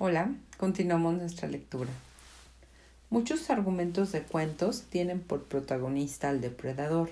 Hola, 0.00 0.32
continuamos 0.58 1.14
nuestra 1.14 1.48
lectura. 1.48 1.90
Muchos 3.10 3.50
argumentos 3.50 4.12
de 4.12 4.22
cuentos 4.22 4.82
tienen 4.82 5.18
por 5.18 5.46
protagonista 5.46 6.28
al 6.28 6.40
depredador, 6.40 7.10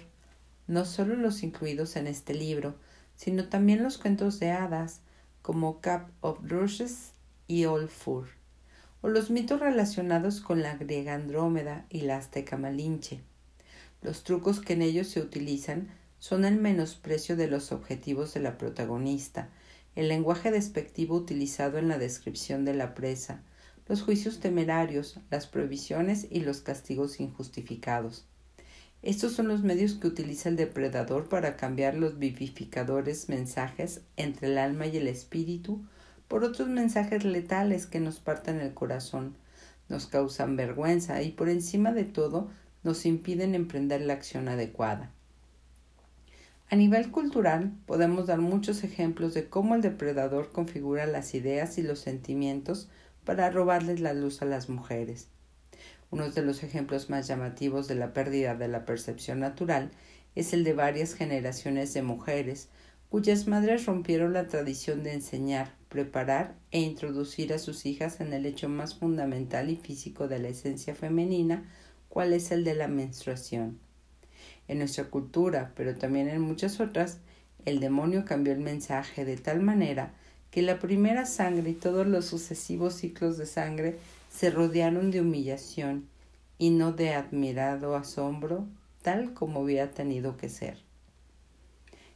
no 0.68 0.84
solo 0.84 1.16
los 1.16 1.42
incluidos 1.42 1.96
en 1.96 2.06
este 2.06 2.32
libro, 2.32 2.76
sino 3.16 3.48
también 3.48 3.82
los 3.82 3.98
cuentos 3.98 4.38
de 4.38 4.52
hadas, 4.52 5.00
como 5.42 5.80
Cap 5.80 6.10
of 6.20 6.38
Rushes 6.44 7.10
y 7.48 7.64
All 7.64 7.88
Fur, 7.88 8.28
o 9.02 9.08
los 9.08 9.30
mitos 9.30 9.58
relacionados 9.58 10.40
con 10.40 10.62
la 10.62 10.76
griega 10.76 11.14
Andrómeda 11.14 11.86
y 11.90 12.02
la 12.02 12.18
azteca 12.18 12.56
Malinche. 12.56 13.18
Los 14.00 14.22
trucos 14.22 14.60
que 14.60 14.74
en 14.74 14.82
ellos 14.82 15.08
se 15.08 15.20
utilizan 15.20 15.88
son 16.20 16.44
el 16.44 16.54
menosprecio 16.54 17.34
de 17.34 17.48
los 17.48 17.72
objetivos 17.72 18.32
de 18.32 18.38
la 18.38 18.56
protagonista, 18.56 19.48
el 19.96 20.08
lenguaje 20.08 20.50
despectivo 20.50 21.16
utilizado 21.16 21.78
en 21.78 21.88
la 21.88 21.98
descripción 21.98 22.64
de 22.64 22.74
la 22.74 22.94
presa, 22.94 23.42
los 23.88 24.02
juicios 24.02 24.40
temerarios, 24.40 25.18
las 25.30 25.46
prohibiciones 25.46 26.26
y 26.30 26.40
los 26.40 26.60
castigos 26.60 27.18
injustificados. 27.18 28.26
Estos 29.02 29.32
son 29.32 29.48
los 29.48 29.62
medios 29.62 29.94
que 29.94 30.06
utiliza 30.06 30.50
el 30.50 30.56
depredador 30.56 31.28
para 31.28 31.56
cambiar 31.56 31.96
los 31.96 32.18
vivificadores 32.18 33.28
mensajes 33.28 34.02
entre 34.16 34.48
el 34.48 34.58
alma 34.58 34.86
y 34.86 34.98
el 34.98 35.08
espíritu 35.08 35.84
por 36.28 36.44
otros 36.44 36.68
mensajes 36.68 37.24
letales 37.24 37.86
que 37.86 38.00
nos 38.00 38.20
parten 38.20 38.60
el 38.60 38.74
corazón, 38.74 39.36
nos 39.88 40.06
causan 40.06 40.56
vergüenza 40.56 41.22
y 41.22 41.30
por 41.30 41.48
encima 41.48 41.92
de 41.92 42.04
todo 42.04 42.50
nos 42.82 43.06
impiden 43.06 43.54
emprender 43.54 44.02
la 44.02 44.14
acción 44.14 44.48
adecuada. 44.48 45.12
A 46.68 46.74
nivel 46.74 47.12
cultural, 47.12 47.72
podemos 47.86 48.26
dar 48.26 48.40
muchos 48.40 48.82
ejemplos 48.82 49.34
de 49.34 49.48
cómo 49.48 49.76
el 49.76 49.82
depredador 49.82 50.50
configura 50.50 51.06
las 51.06 51.32
ideas 51.34 51.78
y 51.78 51.82
los 51.82 52.00
sentimientos 52.00 52.88
para 53.24 53.50
robarles 53.50 54.00
la 54.00 54.14
luz 54.14 54.42
a 54.42 54.46
las 54.46 54.68
mujeres. 54.68 55.28
Uno 56.10 56.28
de 56.28 56.42
los 56.42 56.64
ejemplos 56.64 57.08
más 57.08 57.28
llamativos 57.28 57.86
de 57.86 57.94
la 57.94 58.12
pérdida 58.12 58.56
de 58.56 58.66
la 58.66 58.84
percepción 58.84 59.38
natural 59.38 59.92
es 60.34 60.52
el 60.52 60.64
de 60.64 60.72
varias 60.72 61.14
generaciones 61.14 61.94
de 61.94 62.02
mujeres 62.02 62.68
cuyas 63.10 63.46
madres 63.46 63.86
rompieron 63.86 64.32
la 64.32 64.48
tradición 64.48 65.04
de 65.04 65.12
enseñar, 65.12 65.72
preparar 65.88 66.56
e 66.72 66.80
introducir 66.80 67.52
a 67.52 67.60
sus 67.60 67.86
hijas 67.86 68.20
en 68.20 68.32
el 68.32 68.44
hecho 68.44 68.68
más 68.68 68.96
fundamental 68.96 69.70
y 69.70 69.76
físico 69.76 70.26
de 70.26 70.40
la 70.40 70.48
esencia 70.48 70.96
femenina, 70.96 71.64
cual 72.08 72.32
es 72.32 72.50
el 72.50 72.64
de 72.64 72.74
la 72.74 72.88
menstruación. 72.88 73.85
En 74.68 74.78
nuestra 74.78 75.04
cultura, 75.04 75.72
pero 75.76 75.94
también 75.94 76.28
en 76.28 76.40
muchas 76.40 76.80
otras, 76.80 77.18
el 77.64 77.80
demonio 77.80 78.24
cambió 78.24 78.52
el 78.52 78.60
mensaje 78.60 79.24
de 79.24 79.36
tal 79.36 79.60
manera 79.60 80.12
que 80.50 80.62
la 80.62 80.78
primera 80.78 81.26
sangre 81.26 81.70
y 81.70 81.74
todos 81.74 82.06
los 82.06 82.24
sucesivos 82.24 82.94
ciclos 82.94 83.36
de 83.36 83.46
sangre 83.46 83.98
se 84.30 84.50
rodearon 84.50 85.10
de 85.10 85.20
humillación 85.20 86.08
y 86.58 86.70
no 86.70 86.92
de 86.92 87.14
admirado 87.14 87.96
asombro, 87.96 88.66
tal 89.02 89.34
como 89.34 89.60
había 89.60 89.90
tenido 89.90 90.36
que 90.36 90.48
ser. 90.48 90.78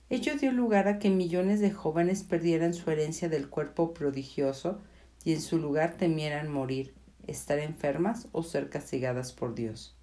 Ello 0.08 0.36
dio 0.36 0.50
lugar 0.52 0.88
a 0.88 0.98
que 0.98 1.10
millones 1.10 1.60
de 1.60 1.70
jóvenes 1.70 2.24
perdieran 2.24 2.74
su 2.74 2.90
herencia 2.90 3.28
del 3.28 3.48
cuerpo 3.48 3.94
prodigioso 3.94 4.80
y 5.24 5.34
en 5.34 5.40
su 5.40 5.58
lugar 5.58 5.96
temieran 5.96 6.50
morir, 6.50 6.94
estar 7.26 7.58
enfermas 7.58 8.26
o 8.32 8.42
ser 8.42 8.70
castigadas 8.70 9.32
por 9.32 9.54
Dios. 9.54 9.94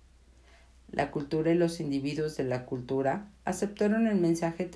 La 0.92 1.12
cultura 1.12 1.52
y 1.52 1.56
los 1.56 1.80
individuos 1.80 2.38
de 2.38 2.46
la 2.46 2.66
cultura 2.66 3.30
aceptaron 3.44 4.08
el 4.08 4.16
mensaje 4.16 4.70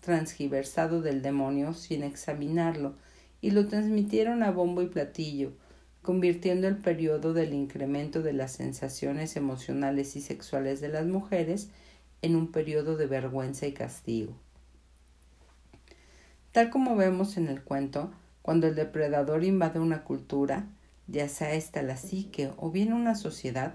transgiversado 0.00 1.02
del 1.02 1.22
demonio 1.22 1.72
sin 1.72 2.02
examinarlo 2.02 2.96
y 3.40 3.52
lo 3.52 3.66
transmitieron 3.68 4.42
a 4.42 4.50
bombo 4.50 4.82
y 4.82 4.86
platillo, 4.86 5.52
convirtiendo 6.02 6.66
el 6.66 6.78
periodo 6.78 7.32
del 7.32 7.54
incremento 7.54 8.22
de 8.22 8.32
las 8.32 8.52
sensaciones 8.52 9.36
emocionales 9.36 10.16
y 10.16 10.20
sexuales 10.20 10.80
de 10.80 10.88
las 10.88 11.06
mujeres 11.06 11.70
en 12.22 12.34
un 12.36 12.50
periodo 12.50 12.96
de 12.96 13.06
vergüenza 13.06 13.66
y 13.66 13.72
castigo. 13.72 14.34
Tal 16.50 16.70
como 16.70 16.96
vemos 16.96 17.36
en 17.36 17.48
el 17.48 17.62
cuento, 17.62 18.12
cuando 18.42 18.66
el 18.66 18.74
depredador 18.74 19.44
invade 19.44 19.78
una 19.78 20.02
cultura, 20.02 20.66
ya 21.06 21.28
sea 21.28 21.54
esta 21.54 21.82
la 21.82 21.96
psique 21.96 22.50
o 22.56 22.70
bien 22.70 22.92
una 22.92 23.14
sociedad, 23.14 23.74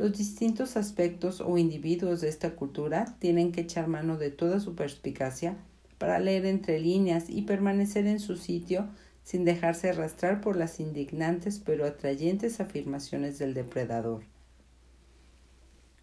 los 0.00 0.16
distintos 0.16 0.78
aspectos 0.78 1.42
o 1.42 1.58
individuos 1.58 2.22
de 2.22 2.30
esta 2.30 2.56
cultura 2.56 3.16
tienen 3.18 3.52
que 3.52 3.60
echar 3.60 3.86
mano 3.86 4.16
de 4.16 4.30
toda 4.30 4.58
su 4.58 4.74
perspicacia 4.74 5.58
para 5.98 6.18
leer 6.18 6.46
entre 6.46 6.80
líneas 6.80 7.28
y 7.28 7.42
permanecer 7.42 8.06
en 8.06 8.18
su 8.18 8.38
sitio 8.38 8.88
sin 9.24 9.44
dejarse 9.44 9.90
arrastrar 9.90 10.40
por 10.40 10.56
las 10.56 10.80
indignantes 10.80 11.60
pero 11.62 11.84
atrayentes 11.84 12.60
afirmaciones 12.60 13.38
del 13.38 13.52
depredador. 13.52 14.22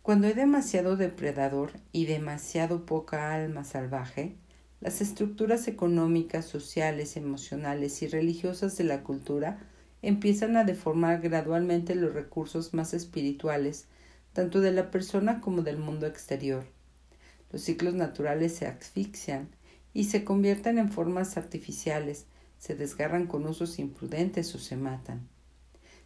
Cuando 0.03 0.27
hay 0.27 0.33
demasiado 0.33 0.95
depredador 0.95 1.71
y 1.91 2.05
demasiado 2.05 2.85
poca 2.85 3.33
alma 3.33 3.63
salvaje, 3.63 4.35
las 4.79 5.01
estructuras 5.01 5.67
económicas, 5.67 6.45
sociales, 6.45 7.17
emocionales 7.17 8.03
y 8.03 8.07
religiosas 8.07 8.77
de 8.77 8.83
la 8.83 9.01
cultura 9.01 9.57
empiezan 10.01 10.57
a 10.57 10.63
deformar 10.63 11.21
gradualmente 11.21 11.95
los 11.95 12.13
recursos 12.13 12.73
más 12.73 12.93
espirituales, 12.93 13.85
tanto 14.33 14.61
de 14.61 14.71
la 14.71 14.91
persona 14.91 15.41
como 15.41 15.63
del 15.63 15.77
mundo 15.77 16.05
exterior. 16.05 16.65
Los 17.51 17.61
ciclos 17.61 17.93
naturales 17.93 18.55
se 18.55 18.67
asfixian 18.67 19.49
y 19.93 20.05
se 20.05 20.23
convierten 20.23 20.77
en 20.77 20.91
formas 20.91 21.37
artificiales, 21.37 22.25
se 22.59 22.75
desgarran 22.75 23.27
con 23.27 23.45
usos 23.45 23.79
imprudentes 23.79 24.53
o 24.53 24.59
se 24.59 24.75
matan. 24.75 25.27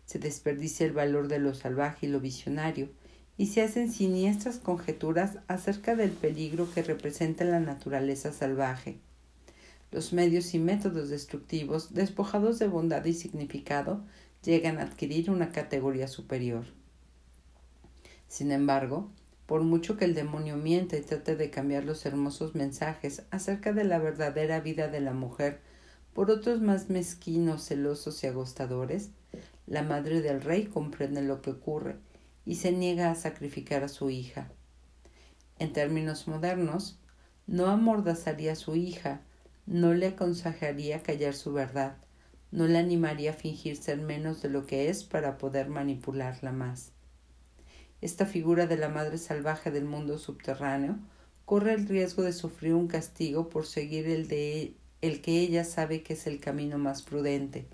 Se 0.05 0.19
desperdicia 0.19 0.85
el 0.85 0.93
valor 0.93 1.27
de 1.27 1.39
lo 1.39 1.53
salvaje 1.53 2.05
y 2.05 2.09
lo 2.09 2.19
visionario, 2.19 2.89
y 3.37 3.47
se 3.47 3.61
hacen 3.61 3.91
siniestras 3.91 4.59
conjeturas 4.59 5.39
acerca 5.47 5.95
del 5.95 6.11
peligro 6.11 6.71
que 6.73 6.83
representa 6.83 7.43
la 7.43 7.59
naturaleza 7.59 8.31
salvaje 8.31 8.99
los 9.91 10.13
medios 10.13 10.53
y 10.53 10.59
métodos 10.59 11.09
destructivos, 11.09 11.93
despojados 11.93 12.59
de 12.59 12.67
bondad 12.67 13.03
y 13.05 13.13
significado, 13.13 14.05
llegan 14.43 14.79
a 14.79 14.83
adquirir 14.83 15.29
una 15.29 15.51
categoría 15.51 16.07
superior. 16.07 16.65
Sin 18.27 18.51
embargo, 18.51 19.11
por 19.45 19.63
mucho 19.63 19.97
que 19.97 20.05
el 20.05 20.13
demonio 20.13 20.55
miente 20.55 20.97
y 20.97 21.01
trate 21.01 21.35
de 21.35 21.49
cambiar 21.49 21.83
los 21.83 22.05
hermosos 22.05 22.55
mensajes 22.55 23.23
acerca 23.31 23.73
de 23.73 23.83
la 23.83 23.99
verdadera 23.99 24.61
vida 24.61 24.87
de 24.87 25.01
la 25.01 25.13
mujer 25.13 25.59
por 26.13 26.31
otros 26.31 26.61
más 26.61 26.89
mezquinos, 26.89 27.67
celosos 27.67 28.23
y 28.23 28.27
agostadores, 28.27 29.11
la 29.67 29.83
madre 29.83 30.21
del 30.21 30.41
rey 30.41 30.65
comprende 30.65 31.21
lo 31.21 31.41
que 31.41 31.51
ocurre 31.51 31.97
y 32.45 32.55
se 32.55 32.71
niega 32.71 33.11
a 33.11 33.15
sacrificar 33.15 33.83
a 33.83 33.89
su 33.89 34.09
hija. 34.09 34.49
En 35.59 35.73
términos 35.73 36.27
modernos, 36.27 36.99
no 37.47 37.67
amordazaría 37.67 38.53
a 38.53 38.55
su 38.55 38.75
hija, 38.75 39.21
no 39.71 39.93
le 39.93 40.07
aconsejaría 40.07 41.01
callar 41.01 41.33
su 41.33 41.53
verdad, 41.53 41.95
no 42.51 42.67
le 42.67 42.77
animaría 42.77 43.31
a 43.31 43.35
fingir 43.35 43.77
ser 43.77 44.01
menos 44.01 44.41
de 44.41 44.49
lo 44.49 44.65
que 44.65 44.89
es 44.89 45.05
para 45.05 45.37
poder 45.37 45.69
manipularla 45.69 46.51
más. 46.51 46.91
Esta 48.01 48.25
figura 48.25 48.67
de 48.67 48.75
la 48.75 48.89
madre 48.89 49.17
salvaje 49.17 49.71
del 49.71 49.85
mundo 49.85 50.17
subterráneo 50.17 50.99
corre 51.45 51.71
el 51.71 51.87
riesgo 51.87 52.21
de 52.21 52.33
sufrir 52.33 52.73
un 52.73 52.89
castigo 52.89 53.47
por 53.47 53.65
seguir 53.65 54.09
el 54.09 54.27
de 54.27 54.73
el 54.99 55.21
que 55.21 55.39
ella 55.39 55.63
sabe 55.63 56.03
que 56.03 56.13
es 56.13 56.27
el 56.27 56.41
camino 56.41 56.77
más 56.77 57.01
prudente. 57.01 57.65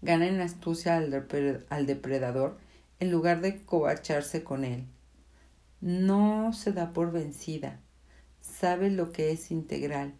Gana 0.00 0.28
en 0.28 0.40
astucia 0.40 0.96
al, 0.96 1.26
al 1.68 1.86
depredador 1.86 2.56
en 3.00 3.10
lugar 3.10 3.42
de 3.42 3.62
coacharse 3.66 4.42
con 4.42 4.64
él. 4.64 4.86
No 5.82 6.54
se 6.54 6.72
da 6.72 6.94
por 6.94 7.12
vencida, 7.12 7.80
sabe 8.40 8.90
lo 8.90 9.12
que 9.12 9.30
es 9.30 9.50
integral, 9.50 10.14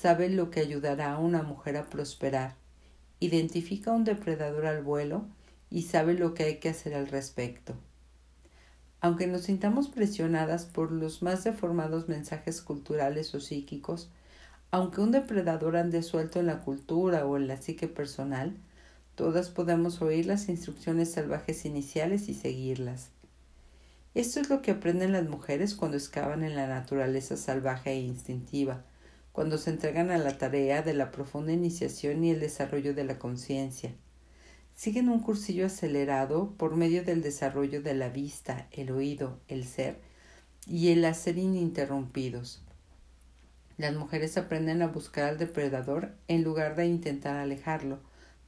sabe 0.00 0.28
lo 0.28 0.50
que 0.50 0.60
ayudará 0.60 1.14
a 1.14 1.18
una 1.18 1.42
mujer 1.42 1.78
a 1.78 1.86
prosperar, 1.86 2.54
identifica 3.18 3.92
un 3.92 4.04
depredador 4.04 4.66
al 4.66 4.82
vuelo 4.82 5.24
y 5.70 5.82
sabe 5.82 6.14
lo 6.14 6.34
que 6.34 6.44
hay 6.44 6.56
que 6.56 6.68
hacer 6.68 6.94
al 6.94 7.08
respecto. 7.08 7.74
Aunque 9.00 9.26
nos 9.26 9.42
sintamos 9.42 9.88
presionadas 9.88 10.66
por 10.66 10.92
los 10.92 11.22
más 11.22 11.44
deformados 11.44 12.08
mensajes 12.08 12.60
culturales 12.60 13.34
o 13.34 13.40
psíquicos, 13.40 14.10
aunque 14.70 15.00
un 15.00 15.12
depredador 15.12 15.76
ande 15.76 16.02
suelto 16.02 16.40
en 16.40 16.46
la 16.46 16.60
cultura 16.60 17.24
o 17.24 17.36
en 17.36 17.48
la 17.48 17.56
psique 17.56 17.88
personal, 17.88 18.54
todas 19.14 19.48
podemos 19.48 20.02
oír 20.02 20.26
las 20.26 20.50
instrucciones 20.50 21.12
salvajes 21.12 21.64
iniciales 21.64 22.28
y 22.28 22.34
seguirlas. 22.34 23.08
Esto 24.14 24.40
es 24.40 24.50
lo 24.50 24.60
que 24.60 24.72
aprenden 24.72 25.12
las 25.12 25.28
mujeres 25.28 25.74
cuando 25.74 25.96
excavan 25.96 26.42
en 26.42 26.54
la 26.54 26.66
naturaleza 26.66 27.36
salvaje 27.36 27.92
e 27.92 28.00
instintiva, 28.00 28.84
cuando 29.36 29.58
se 29.58 29.68
entregan 29.68 30.10
a 30.10 30.16
la 30.16 30.38
tarea 30.38 30.80
de 30.80 30.94
la 30.94 31.10
profunda 31.10 31.52
iniciación 31.52 32.24
y 32.24 32.30
el 32.30 32.40
desarrollo 32.40 32.94
de 32.94 33.04
la 33.04 33.18
conciencia. 33.18 33.92
Siguen 34.74 35.10
un 35.10 35.20
cursillo 35.20 35.66
acelerado 35.66 36.54
por 36.56 36.74
medio 36.74 37.04
del 37.04 37.20
desarrollo 37.20 37.82
de 37.82 37.92
la 37.92 38.08
vista, 38.08 38.66
el 38.72 38.90
oído, 38.90 39.38
el 39.48 39.66
ser 39.66 40.00
y 40.66 40.88
el 40.88 41.04
hacer 41.04 41.36
ininterrumpidos. 41.36 42.62
Las 43.76 43.94
mujeres 43.94 44.38
aprenden 44.38 44.80
a 44.80 44.86
buscar 44.86 45.24
al 45.24 45.36
depredador 45.36 46.14
en 46.28 46.42
lugar 46.42 46.74
de 46.74 46.86
intentar 46.86 47.36
alejarlo, 47.36 47.98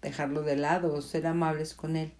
dejarlo 0.01 0.41
de 0.41 0.57
lado 0.57 0.95
o 0.95 1.03
ser 1.03 1.27
amables 1.27 1.75
con 1.75 1.97
él. 1.97 2.15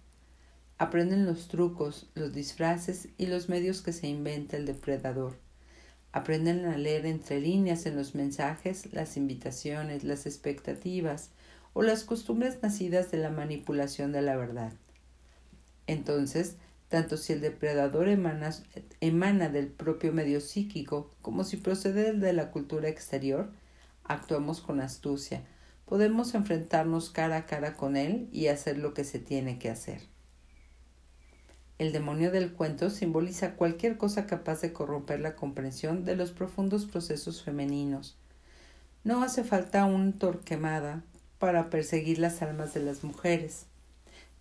Aprenden 0.77 1.25
los 1.25 1.47
trucos, 1.47 2.07
los 2.13 2.33
disfraces 2.33 3.07
y 3.17 3.25
los 3.25 3.49
medios 3.49 3.81
que 3.81 3.93
se 3.93 4.07
inventa 4.07 4.57
el 4.57 4.67
depredador. 4.67 5.48
Aprenden 6.11 6.65
a 6.65 6.77
leer 6.77 7.05
entre 7.05 7.39
líneas 7.39 7.85
en 7.85 7.95
los 7.95 8.15
mensajes 8.15 8.91
las 8.93 9.15
invitaciones, 9.15 10.03
las 10.03 10.25
expectativas 10.25 11.29
o 11.73 11.83
las 11.83 12.03
costumbres 12.03 12.57
nacidas 12.63 13.11
de 13.11 13.17
la 13.17 13.29
manipulación 13.29 14.11
de 14.11 14.21
la 14.21 14.35
verdad. 14.35 14.73
Entonces, 15.85 16.55
tanto 16.87 17.17
si 17.17 17.33
el 17.33 17.41
depredador 17.41 18.07
emana, 18.07 18.51
emana, 18.99 19.49
del 19.49 19.67
propio 19.67 20.11
medio 20.11 20.41
psíquico 20.41 21.11
como 21.21 21.43
si 21.43 21.57
procede 21.57 22.13
de 22.13 22.33
la 22.33 22.49
cultura 22.49 22.89
exterior, 22.89 23.51
actuamos 24.03 24.61
con 24.61 24.81
astucia, 24.81 25.43
podemos 25.85 26.33
enfrentarnos 26.33 27.11
cara 27.11 27.37
a 27.37 27.45
cara 27.45 27.75
con 27.75 27.95
él 27.95 28.27
y 28.31 28.47
hacer 28.47 28.79
lo 28.79 28.95
que 28.95 29.03
se 29.03 29.19
tiene 29.19 29.59
que 29.59 29.69
hacer. 29.69 30.01
El 31.79 31.93
demonio 31.93 32.29
del 32.29 32.51
cuento 32.51 32.89
simboliza 32.89 33.55
cualquier 33.55 33.95
cosa 33.95 34.27
capaz 34.27 34.59
de 34.59 34.73
corromper 34.73 35.21
la 35.21 35.37
comprensión 35.37 36.03
de 36.03 36.17
los 36.17 36.31
profundos 36.31 36.85
procesos 36.85 37.41
femeninos. 37.41 38.17
No 39.05 39.23
hace 39.23 39.45
falta 39.45 39.85
un 39.85 40.11
torquemada 40.11 41.03
para 41.37 41.69
perseguir 41.69 42.19
las 42.19 42.41
almas 42.41 42.73
de 42.73 42.81
las 42.81 43.05
mujeres. 43.05 43.65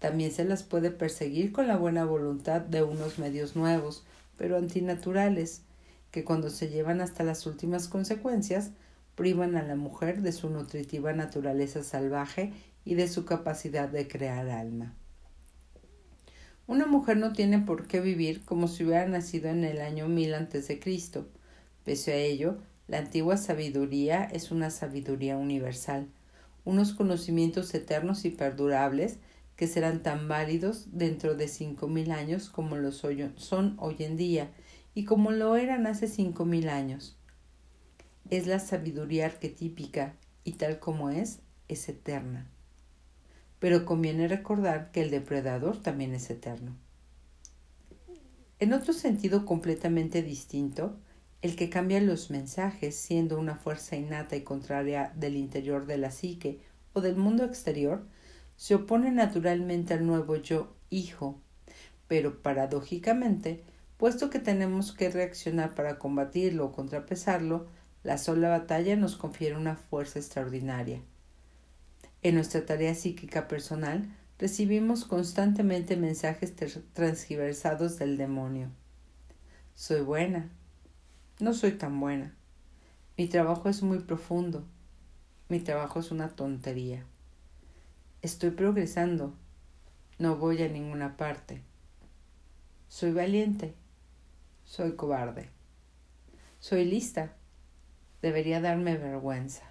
También 0.00 0.32
se 0.32 0.44
las 0.44 0.64
puede 0.64 0.90
perseguir 0.90 1.52
con 1.52 1.68
la 1.68 1.76
buena 1.76 2.04
voluntad 2.04 2.60
de 2.60 2.82
unos 2.82 3.20
medios 3.20 3.54
nuevos, 3.54 4.02
pero 4.36 4.56
antinaturales, 4.56 5.62
que 6.10 6.24
cuando 6.24 6.50
se 6.50 6.70
llevan 6.70 7.00
hasta 7.00 7.22
las 7.22 7.46
últimas 7.46 7.86
consecuencias, 7.86 8.72
privan 9.14 9.54
a 9.54 9.62
la 9.62 9.76
mujer 9.76 10.22
de 10.22 10.32
su 10.32 10.50
nutritiva 10.50 11.12
naturaleza 11.12 11.84
salvaje 11.84 12.52
y 12.84 12.96
de 12.96 13.06
su 13.06 13.24
capacidad 13.24 13.88
de 13.88 14.08
crear 14.08 14.48
alma. 14.48 14.96
Una 16.68 16.84
mujer 16.84 17.16
no 17.16 17.32
tiene 17.32 17.60
por 17.60 17.86
qué 17.86 17.98
vivir 17.98 18.44
como 18.44 18.68
si 18.68 18.84
hubiera 18.84 19.06
nacido 19.06 19.48
en 19.48 19.64
el 19.64 19.80
año 19.80 20.06
mil 20.06 20.34
antes 20.34 20.68
de 20.68 20.78
Cristo. 20.78 21.26
Pese 21.82 22.12
a 22.12 22.16
ello, 22.16 22.58
la 22.88 22.98
antigua 22.98 23.38
sabiduría 23.38 24.24
es 24.24 24.50
una 24.50 24.68
sabiduría 24.68 25.38
universal, 25.38 26.08
unos 26.66 26.92
conocimientos 26.92 27.72
eternos 27.72 28.26
y 28.26 28.30
perdurables 28.30 29.16
que 29.56 29.66
serán 29.66 30.02
tan 30.02 30.28
válidos 30.28 30.88
dentro 30.92 31.34
de 31.34 31.48
cinco 31.48 31.88
mil 31.88 32.10
años 32.10 32.50
como 32.50 32.76
lo 32.76 32.92
son 32.92 33.74
hoy 33.78 33.96
en 34.00 34.18
día 34.18 34.50
y 34.94 35.06
como 35.06 35.30
lo 35.30 35.56
eran 35.56 35.86
hace 35.86 36.06
cinco 36.06 36.44
mil 36.44 36.68
años. 36.68 37.16
Es 38.28 38.46
la 38.46 38.58
sabiduría 38.58 39.24
arquetípica 39.24 40.16
y 40.44 40.52
tal 40.52 40.80
como 40.80 41.08
es, 41.08 41.40
es 41.66 41.88
eterna 41.88 42.46
pero 43.58 43.84
conviene 43.84 44.28
recordar 44.28 44.90
que 44.90 45.02
el 45.02 45.10
depredador 45.10 45.80
también 45.80 46.14
es 46.14 46.30
eterno. 46.30 46.76
En 48.60 48.72
otro 48.72 48.92
sentido 48.92 49.44
completamente 49.46 50.22
distinto, 50.22 50.98
el 51.42 51.54
que 51.54 51.70
cambia 51.70 52.00
los 52.00 52.30
mensajes 52.30 52.96
siendo 52.96 53.38
una 53.38 53.54
fuerza 53.54 53.94
innata 53.94 54.34
y 54.34 54.42
contraria 54.42 55.12
del 55.14 55.36
interior 55.36 55.86
de 55.86 55.98
la 55.98 56.10
psique 56.10 56.60
o 56.92 57.00
del 57.00 57.16
mundo 57.16 57.44
exterior, 57.44 58.04
se 58.56 58.74
opone 58.74 59.12
naturalmente 59.12 59.94
al 59.94 60.04
nuevo 60.04 60.34
yo 60.34 60.74
hijo, 60.90 61.40
pero 62.08 62.42
paradójicamente, 62.42 63.62
puesto 63.96 64.30
que 64.30 64.40
tenemos 64.40 64.92
que 64.92 65.10
reaccionar 65.10 65.76
para 65.76 65.98
combatirlo 65.98 66.66
o 66.66 66.72
contrapesarlo, 66.72 67.68
la 68.02 68.18
sola 68.18 68.48
batalla 68.48 68.96
nos 68.96 69.14
confiere 69.14 69.56
una 69.56 69.76
fuerza 69.76 70.18
extraordinaria. 70.18 71.02
En 72.22 72.34
nuestra 72.34 72.66
tarea 72.66 72.94
psíquica 72.94 73.46
personal 73.46 74.08
recibimos 74.38 75.04
constantemente 75.04 75.96
mensajes 75.96 76.54
transgiversados 76.92 77.98
del 77.98 78.16
demonio. 78.16 78.70
Soy 79.76 80.00
buena. 80.00 80.50
No 81.38 81.54
soy 81.54 81.72
tan 81.72 82.00
buena. 82.00 82.34
Mi 83.16 83.28
trabajo 83.28 83.68
es 83.68 83.82
muy 83.82 84.00
profundo. 84.00 84.64
Mi 85.48 85.60
trabajo 85.60 86.00
es 86.00 86.10
una 86.10 86.30
tontería. 86.30 87.04
Estoy 88.22 88.50
progresando. 88.50 89.34
No 90.18 90.36
voy 90.36 90.60
a 90.62 90.68
ninguna 90.68 91.16
parte. 91.16 91.62
Soy 92.88 93.12
valiente. 93.12 93.74
Soy 94.64 94.96
cobarde. 94.96 95.50
Soy 96.58 96.84
lista. 96.84 97.32
Debería 98.22 98.60
darme 98.60 98.96
vergüenza. 98.96 99.62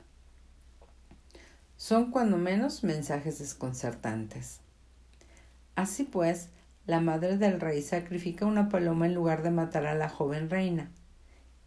Son 1.77 2.09
cuando 2.09 2.37
menos 2.37 2.83
mensajes 2.83 3.37
desconcertantes. 3.37 4.61
Así 5.75 6.05
pues, 6.05 6.49
la 6.87 7.01
madre 7.01 7.37
del 7.37 7.61
rey 7.61 7.83
sacrifica 7.83 8.47
una 8.47 8.67
paloma 8.67 9.05
en 9.05 9.13
lugar 9.13 9.43
de 9.43 9.51
matar 9.51 9.85
a 9.85 9.93
la 9.93 10.09
joven 10.09 10.49
reina. 10.49 10.89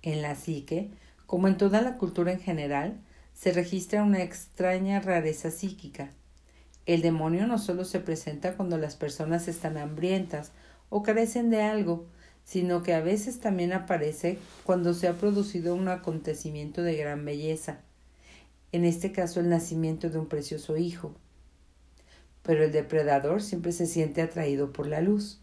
En 0.03 0.21
la 0.21 0.35
psique, 0.35 0.91
como 1.27 1.47
en 1.47 1.57
toda 1.57 1.81
la 1.81 1.97
cultura 1.97 2.33
en 2.33 2.41
general, 2.41 3.01
se 3.35 3.53
registra 3.53 4.03
una 4.03 4.21
extraña 4.21 4.99
rareza 4.99 5.53
psíquica. 5.53 6.11
El 6.87 7.03
demonio 7.03 7.47
no 7.47 7.59
solo 7.59 7.85
se 7.85 8.01
presenta 8.01 8.57
cuando 8.57 8.79
las 8.79 8.97
personas 8.97 9.47
están 9.47 9.77
hambrientas 9.77 10.51
o 10.89 11.05
carecen 11.05 11.51
de 11.51 11.63
algo, 11.63 12.09
sino 12.43 12.83
que 12.83 12.95
a 12.95 13.01
veces 13.01 13.39
también 13.39 13.73
aparece 13.73 14.39
cuando 14.65 14.93
se 14.93 15.07
ha 15.07 15.13
producido 15.13 15.77
un 15.77 15.87
acontecimiento 15.87 16.83
de 16.83 16.97
gran 16.97 17.25
belleza, 17.25 17.79
en 18.73 18.85
este 18.85 19.13
caso 19.13 19.41
el 19.41 19.49
nacimiento 19.49 20.11
de 20.11 20.19
un 20.19 20.27
precioso 20.27 20.77
hijo. 20.77 21.15
Pero 22.43 22.65
el 22.65 22.73
depredador 22.73 23.43
siempre 23.43 23.73
se 23.73 23.87
siente 23.87 24.23
atraído 24.23 24.73
por 24.73 24.87
la 24.87 25.01
luz. 25.01 25.41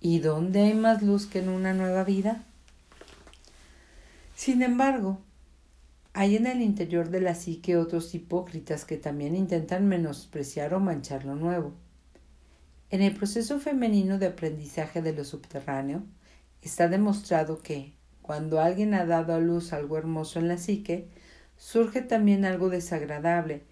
¿Y 0.00 0.18
dónde 0.18 0.60
hay 0.60 0.74
más 0.74 1.02
luz 1.02 1.26
que 1.26 1.38
en 1.38 1.48
una 1.48 1.74
nueva 1.74 2.04
vida? 2.04 2.44
Sin 4.34 4.62
embargo, 4.62 5.20
hay 6.14 6.36
en 6.36 6.46
el 6.46 6.60
interior 6.60 7.08
de 7.08 7.20
la 7.20 7.34
psique 7.34 7.76
otros 7.76 8.14
hipócritas 8.14 8.84
que 8.84 8.96
también 8.96 9.34
intentan 9.34 9.88
menospreciar 9.88 10.74
o 10.74 10.80
manchar 10.80 11.24
lo 11.24 11.34
nuevo. 11.34 11.72
En 12.90 13.00
el 13.00 13.14
proceso 13.14 13.58
femenino 13.58 14.18
de 14.18 14.26
aprendizaje 14.26 15.00
de 15.00 15.14
lo 15.14 15.24
subterráneo, 15.24 16.02
está 16.60 16.88
demostrado 16.88 17.62
que, 17.62 17.94
cuando 18.20 18.60
alguien 18.60 18.92
ha 18.92 19.06
dado 19.06 19.34
a 19.34 19.38
luz 19.38 19.72
algo 19.72 19.96
hermoso 19.96 20.38
en 20.38 20.48
la 20.48 20.58
psique, 20.58 21.08
surge 21.62 22.02
también 22.02 22.44
algo 22.44 22.70
desagradable, 22.70 23.62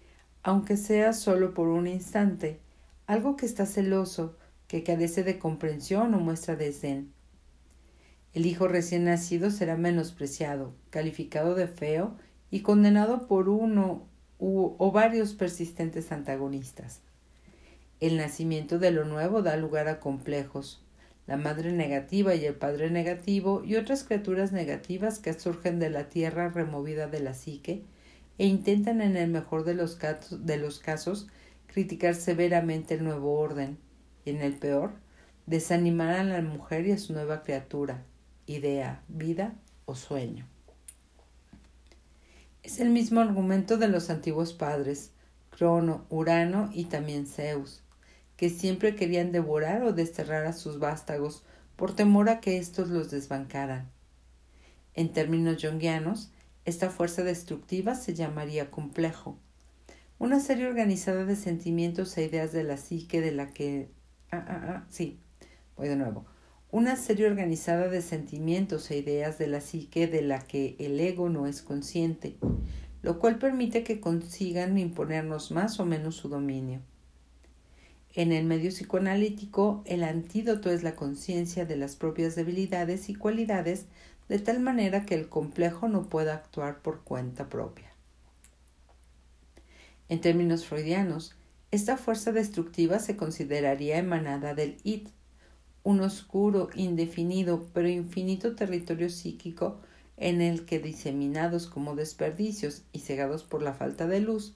aunque 0.43 0.77
sea 0.77 1.11
solo 1.11 1.53
por 1.53 1.67
un 1.67 1.87
instante, 1.87 2.57
algo 3.05 3.35
que 3.35 3.45
está 3.45 3.65
celoso, 3.65 4.37
que 4.69 4.81
carece 4.81 5.25
de 5.25 5.37
comprensión 5.37 6.13
o 6.13 6.19
muestra 6.21 6.55
desdén. 6.55 7.11
El 8.33 8.45
hijo 8.45 8.69
recién 8.69 9.03
nacido 9.03 9.51
será 9.51 9.75
menospreciado, 9.75 10.73
calificado 10.89 11.53
de 11.53 11.67
feo 11.67 12.15
y 12.49 12.61
condenado 12.61 13.27
por 13.27 13.49
uno 13.49 14.07
o 14.39 14.91
varios 14.93 15.33
persistentes 15.33 16.13
antagonistas. 16.13 17.01
El 17.99 18.15
nacimiento 18.15 18.79
de 18.79 18.91
lo 18.91 19.03
nuevo 19.03 19.41
da 19.41 19.57
lugar 19.57 19.89
a 19.89 19.99
complejos, 19.99 20.81
la 21.27 21.37
madre 21.37 21.71
negativa 21.71 22.35
y 22.35 22.45
el 22.45 22.55
padre 22.55 22.89
negativo 22.89 23.63
y 23.63 23.75
otras 23.75 24.03
criaturas 24.03 24.51
negativas 24.51 25.19
que 25.19 25.33
surgen 25.33 25.79
de 25.79 25.89
la 25.89 26.09
tierra 26.09 26.49
removida 26.49 27.07
de 27.07 27.19
la 27.19 27.33
psique 27.33 27.83
e 28.37 28.45
intentan 28.47 29.01
en 29.01 29.15
el 29.17 29.29
mejor 29.29 29.63
de 29.63 29.75
los, 29.75 29.95
casos, 29.95 30.45
de 30.45 30.57
los 30.57 30.79
casos 30.79 31.27
criticar 31.67 32.15
severamente 32.15 32.95
el 32.95 33.03
nuevo 33.03 33.39
orden 33.39 33.77
y 34.25 34.31
en 34.31 34.41
el 34.41 34.53
peor 34.53 34.91
desanimar 35.45 36.15
a 36.15 36.23
la 36.23 36.41
mujer 36.41 36.87
y 36.87 36.91
a 36.91 36.97
su 36.97 37.13
nueva 37.13 37.43
criatura, 37.43 38.03
idea, 38.45 39.03
vida 39.07 39.55
o 39.85 39.95
sueño. 39.95 40.47
Es 42.63 42.79
el 42.79 42.89
mismo 42.89 43.21
argumento 43.21 43.77
de 43.77 43.87
los 43.87 44.09
antiguos 44.09 44.53
padres, 44.53 45.11
Crono, 45.49 46.05
Urano 46.09 46.69
y 46.73 46.85
también 46.85 47.25
Zeus, 47.25 47.83
que 48.41 48.49
siempre 48.49 48.95
querían 48.95 49.31
devorar 49.31 49.83
o 49.83 49.93
desterrar 49.93 50.47
a 50.47 50.53
sus 50.53 50.79
vástagos 50.79 51.43
por 51.75 51.95
temor 51.95 52.27
a 52.27 52.39
que 52.39 52.57
éstos 52.57 52.89
los 52.89 53.11
desbancaran. 53.11 53.91
En 54.95 55.13
términos 55.13 55.61
jungianos, 55.61 56.31
esta 56.65 56.89
fuerza 56.89 57.23
destructiva 57.23 57.93
se 57.93 58.15
llamaría 58.15 58.71
complejo, 58.71 59.37
una 60.17 60.39
serie 60.39 60.65
organizada 60.65 61.23
de 61.23 61.35
sentimientos 61.35 62.17
e 62.17 62.23
ideas 62.23 62.51
de 62.51 62.63
la 62.63 62.77
psique 62.77 63.21
de 63.21 63.31
la 63.31 63.51
que... 63.53 63.91
Ah, 64.31 64.43
ah, 64.47 64.65
ah, 64.69 64.85
sí, 64.89 65.19
voy 65.77 65.87
de 65.87 65.97
nuevo. 65.97 66.25
Una 66.71 66.95
serie 66.95 67.27
organizada 67.27 67.89
de 67.89 68.01
sentimientos 68.01 68.89
e 68.89 68.97
ideas 68.97 69.37
de 69.37 69.49
la 69.49 69.61
psique 69.61 70.07
de 70.07 70.23
la 70.23 70.39
que 70.39 70.75
el 70.79 70.99
ego 70.99 71.29
no 71.29 71.45
es 71.45 71.61
consciente, 71.61 72.39
lo 73.03 73.19
cual 73.19 73.37
permite 73.37 73.83
que 73.83 73.99
consigan 73.99 74.79
imponernos 74.79 75.51
más 75.51 75.79
o 75.79 75.85
menos 75.85 76.15
su 76.15 76.27
dominio. 76.27 76.81
En 78.13 78.33
el 78.33 78.45
medio 78.45 78.71
psicoanalítico, 78.71 79.83
el 79.85 80.03
antídoto 80.03 80.69
es 80.69 80.83
la 80.83 80.95
conciencia 80.95 81.65
de 81.65 81.77
las 81.77 81.95
propias 81.95 82.35
debilidades 82.35 83.09
y 83.09 83.15
cualidades 83.15 83.85
de 84.27 84.39
tal 84.39 84.59
manera 84.59 85.05
que 85.05 85.15
el 85.15 85.29
complejo 85.29 85.87
no 85.87 86.09
pueda 86.09 86.33
actuar 86.33 86.81
por 86.81 87.01
cuenta 87.01 87.47
propia. 87.49 87.91
En 90.09 90.19
términos 90.19 90.65
freudianos, 90.65 91.35
Esta 91.71 91.95
fuerza 91.95 92.33
destructiva 92.33 92.99
se 92.99 93.15
consideraría 93.15 93.97
emanada 93.97 94.53
del 94.53 94.75
id, 94.83 95.07
un 95.83 96.01
oscuro, 96.01 96.69
indefinido, 96.75 97.65
pero 97.73 97.87
infinito 97.87 98.55
territorio 98.55 99.09
psíquico 99.09 99.79
en 100.17 100.41
el 100.41 100.65
que 100.65 100.79
diseminados 100.79 101.67
como 101.67 101.95
desperdicios 101.95 102.83
y 102.91 102.99
cegados 102.99 103.45
por 103.45 103.63
la 103.63 103.73
falta 103.73 104.05
de 104.05 104.19
luz, 104.19 104.53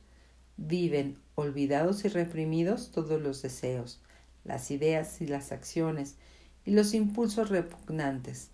viven 0.58 1.18
olvidados 1.36 2.06
y 2.06 2.08
reprimidos 2.08 2.92
todos 2.92 3.22
los 3.22 3.42
deseos, 3.42 4.02
las 4.44 4.72
ideas 4.72 5.22
y 5.22 5.28
las 5.28 5.52
acciones 5.52 6.16
y 6.66 6.72
los 6.72 6.94
impulsos 6.94 7.50
repugnantes. 7.50 8.50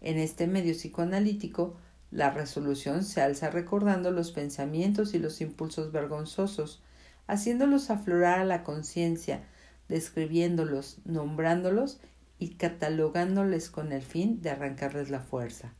En 0.00 0.18
este 0.18 0.46
medio 0.46 0.74
psicoanalítico, 0.74 1.76
la 2.10 2.30
resolución 2.30 3.04
se 3.04 3.20
alza 3.20 3.50
recordando 3.50 4.10
los 4.10 4.32
pensamientos 4.32 5.12
y 5.14 5.18
los 5.18 5.40
impulsos 5.40 5.92
vergonzosos, 5.92 6.80
haciéndolos 7.26 7.90
aflorar 7.90 8.40
a 8.40 8.44
la 8.44 8.64
conciencia, 8.64 9.42
describiéndolos, 9.88 10.98
nombrándolos 11.04 12.00
y 12.38 12.50
catalogándoles 12.50 13.68
con 13.68 13.92
el 13.92 14.02
fin 14.02 14.40
de 14.40 14.50
arrancarles 14.50 15.10
la 15.10 15.20
fuerza. 15.20 15.74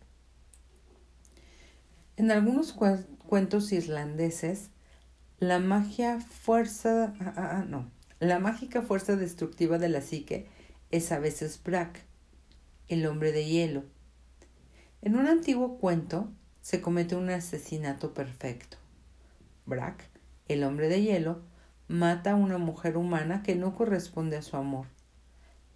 En 2.16 2.32
algunos 2.32 2.72
cuentos 2.72 3.72
irlandeses, 3.72 4.70
la 5.40 5.60
magia 5.60 6.20
fuerza, 6.20 7.14
ah, 7.20 7.32
ah, 7.36 7.50
ah, 7.52 7.64
no, 7.68 7.88
la 8.18 8.40
mágica 8.40 8.82
fuerza 8.82 9.14
destructiva 9.14 9.78
de 9.78 9.88
la 9.88 10.00
psique 10.00 10.48
es 10.90 11.12
a 11.12 11.20
veces 11.20 11.60
Brack, 11.62 12.02
el 12.88 13.06
hombre 13.06 13.30
de 13.30 13.44
hielo. 13.44 13.84
En 15.00 15.14
un 15.14 15.28
antiguo 15.28 15.78
cuento 15.78 16.28
se 16.60 16.80
comete 16.80 17.14
un 17.14 17.30
asesinato 17.30 18.14
perfecto. 18.14 18.78
Brack, 19.64 20.10
el 20.48 20.64
hombre 20.64 20.88
de 20.88 21.02
hielo, 21.02 21.42
mata 21.86 22.32
a 22.32 22.36
una 22.36 22.58
mujer 22.58 22.96
humana 22.96 23.44
que 23.44 23.54
no 23.54 23.76
corresponde 23.76 24.36
a 24.36 24.42
su 24.42 24.56
amor. 24.56 24.86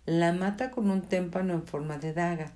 La 0.06 0.32
mata 0.32 0.72
con 0.72 0.90
un 0.90 1.02
témpano 1.02 1.54
en 1.54 1.64
forma 1.64 1.98
de 1.98 2.12
daga. 2.12 2.52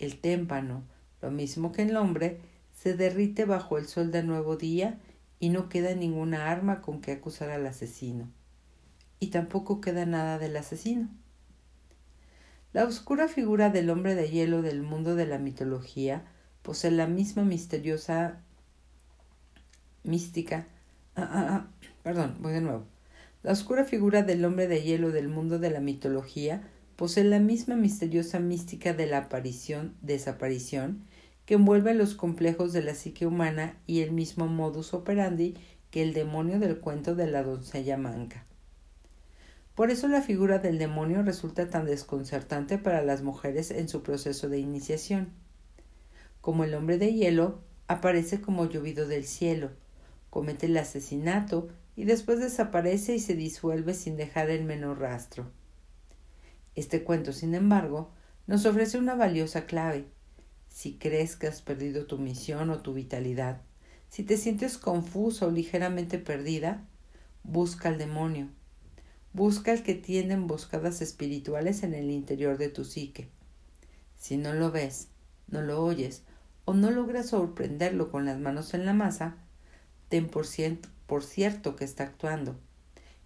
El 0.00 0.18
témpano, 0.18 0.82
lo 1.22 1.30
mismo 1.30 1.70
que 1.70 1.82
el 1.82 1.96
hombre, 1.96 2.40
se 2.72 2.94
derrite 2.94 3.44
bajo 3.44 3.78
el 3.78 3.86
sol 3.86 4.10
del 4.10 4.26
nuevo 4.26 4.56
día 4.56 4.98
y 5.40 5.50
no 5.50 5.68
queda 5.68 5.94
ninguna 5.94 6.50
arma 6.50 6.80
con 6.82 7.00
que 7.00 7.12
acusar 7.12 7.50
al 7.50 7.66
asesino. 7.66 8.28
Y 9.20 9.28
tampoco 9.28 9.80
queda 9.80 10.06
nada 10.06 10.38
del 10.38 10.56
asesino. 10.56 11.08
La 12.72 12.84
oscura 12.84 13.28
figura 13.28 13.70
del 13.70 13.90
hombre 13.90 14.14
de 14.14 14.28
hielo 14.28 14.62
del 14.62 14.82
mundo 14.82 15.14
de 15.14 15.26
la 15.26 15.38
mitología 15.38 16.24
posee 16.62 16.90
la 16.90 17.06
misma 17.06 17.42
misteriosa 17.42 18.40
mística. 20.04 20.66
Ah, 21.16 21.28
ah, 21.32 21.46
ah, 21.50 21.66
perdón, 22.02 22.36
voy 22.40 22.52
de 22.52 22.60
nuevo. 22.60 22.84
La 23.42 23.52
oscura 23.52 23.84
figura 23.84 24.22
del 24.22 24.44
hombre 24.44 24.66
de 24.66 24.82
hielo 24.82 25.10
del 25.10 25.28
mundo 25.28 25.58
de 25.58 25.70
la 25.70 25.80
mitología 25.80 26.62
posee 26.96 27.24
la 27.24 27.38
misma 27.38 27.76
misteriosa 27.76 28.40
mística 28.40 28.92
de 28.92 29.06
la 29.06 29.18
aparición, 29.18 29.94
desaparición 30.02 31.04
que 31.48 31.54
envuelve 31.54 31.94
los 31.94 32.14
complejos 32.14 32.74
de 32.74 32.82
la 32.82 32.92
psique 32.92 33.24
humana 33.24 33.78
y 33.86 34.02
el 34.02 34.12
mismo 34.12 34.46
modus 34.46 34.92
operandi 34.92 35.56
que 35.90 36.02
el 36.02 36.12
demonio 36.12 36.58
del 36.58 36.78
cuento 36.78 37.14
de 37.14 37.26
la 37.26 37.42
doncella 37.42 37.96
manca. 37.96 38.44
Por 39.74 39.90
eso 39.90 40.08
la 40.08 40.20
figura 40.20 40.58
del 40.58 40.76
demonio 40.76 41.22
resulta 41.22 41.70
tan 41.70 41.86
desconcertante 41.86 42.76
para 42.76 43.00
las 43.00 43.22
mujeres 43.22 43.70
en 43.70 43.88
su 43.88 44.02
proceso 44.02 44.50
de 44.50 44.58
iniciación. 44.58 45.32
Como 46.42 46.64
el 46.64 46.74
hombre 46.74 46.98
de 46.98 47.14
hielo, 47.14 47.62
aparece 47.86 48.42
como 48.42 48.66
llovido 48.66 49.08
del 49.08 49.24
cielo, 49.24 49.70
comete 50.28 50.66
el 50.66 50.76
asesinato 50.76 51.70
y 51.96 52.04
después 52.04 52.40
desaparece 52.40 53.14
y 53.14 53.20
se 53.20 53.34
disuelve 53.34 53.94
sin 53.94 54.18
dejar 54.18 54.50
el 54.50 54.66
menor 54.66 55.00
rastro. 55.00 55.50
Este 56.74 57.04
cuento, 57.04 57.32
sin 57.32 57.54
embargo, 57.54 58.10
nos 58.46 58.66
ofrece 58.66 58.98
una 58.98 59.14
valiosa 59.14 59.64
clave 59.64 60.08
si 60.78 60.92
crees 60.92 61.34
que 61.34 61.48
has 61.48 61.60
perdido 61.60 62.06
tu 62.06 62.18
misión 62.18 62.70
o 62.70 62.82
tu 62.82 62.94
vitalidad, 62.94 63.62
si 64.10 64.22
te 64.22 64.36
sientes 64.36 64.78
confusa 64.78 65.48
o 65.48 65.50
ligeramente 65.50 66.20
perdida, 66.20 66.86
busca 67.42 67.88
al 67.88 67.98
demonio. 67.98 68.46
Busca 69.32 69.72
al 69.72 69.82
que 69.82 69.96
tiene 69.96 70.34
emboscadas 70.34 71.02
espirituales 71.02 71.82
en 71.82 71.94
el 71.94 72.12
interior 72.12 72.58
de 72.58 72.68
tu 72.68 72.84
psique. 72.84 73.26
Si 74.16 74.36
no 74.36 74.54
lo 74.54 74.70
ves, 74.70 75.08
no 75.48 75.62
lo 75.62 75.82
oyes 75.82 76.22
o 76.64 76.74
no 76.74 76.92
logras 76.92 77.30
sorprenderlo 77.30 78.12
con 78.12 78.24
las 78.24 78.38
manos 78.38 78.72
en 78.72 78.86
la 78.86 78.92
masa, 78.92 79.34
ten 80.08 80.28
por, 80.28 80.46
por 81.08 81.24
cierto 81.24 81.74
que 81.74 81.86
está 81.86 82.04
actuando. 82.04 82.54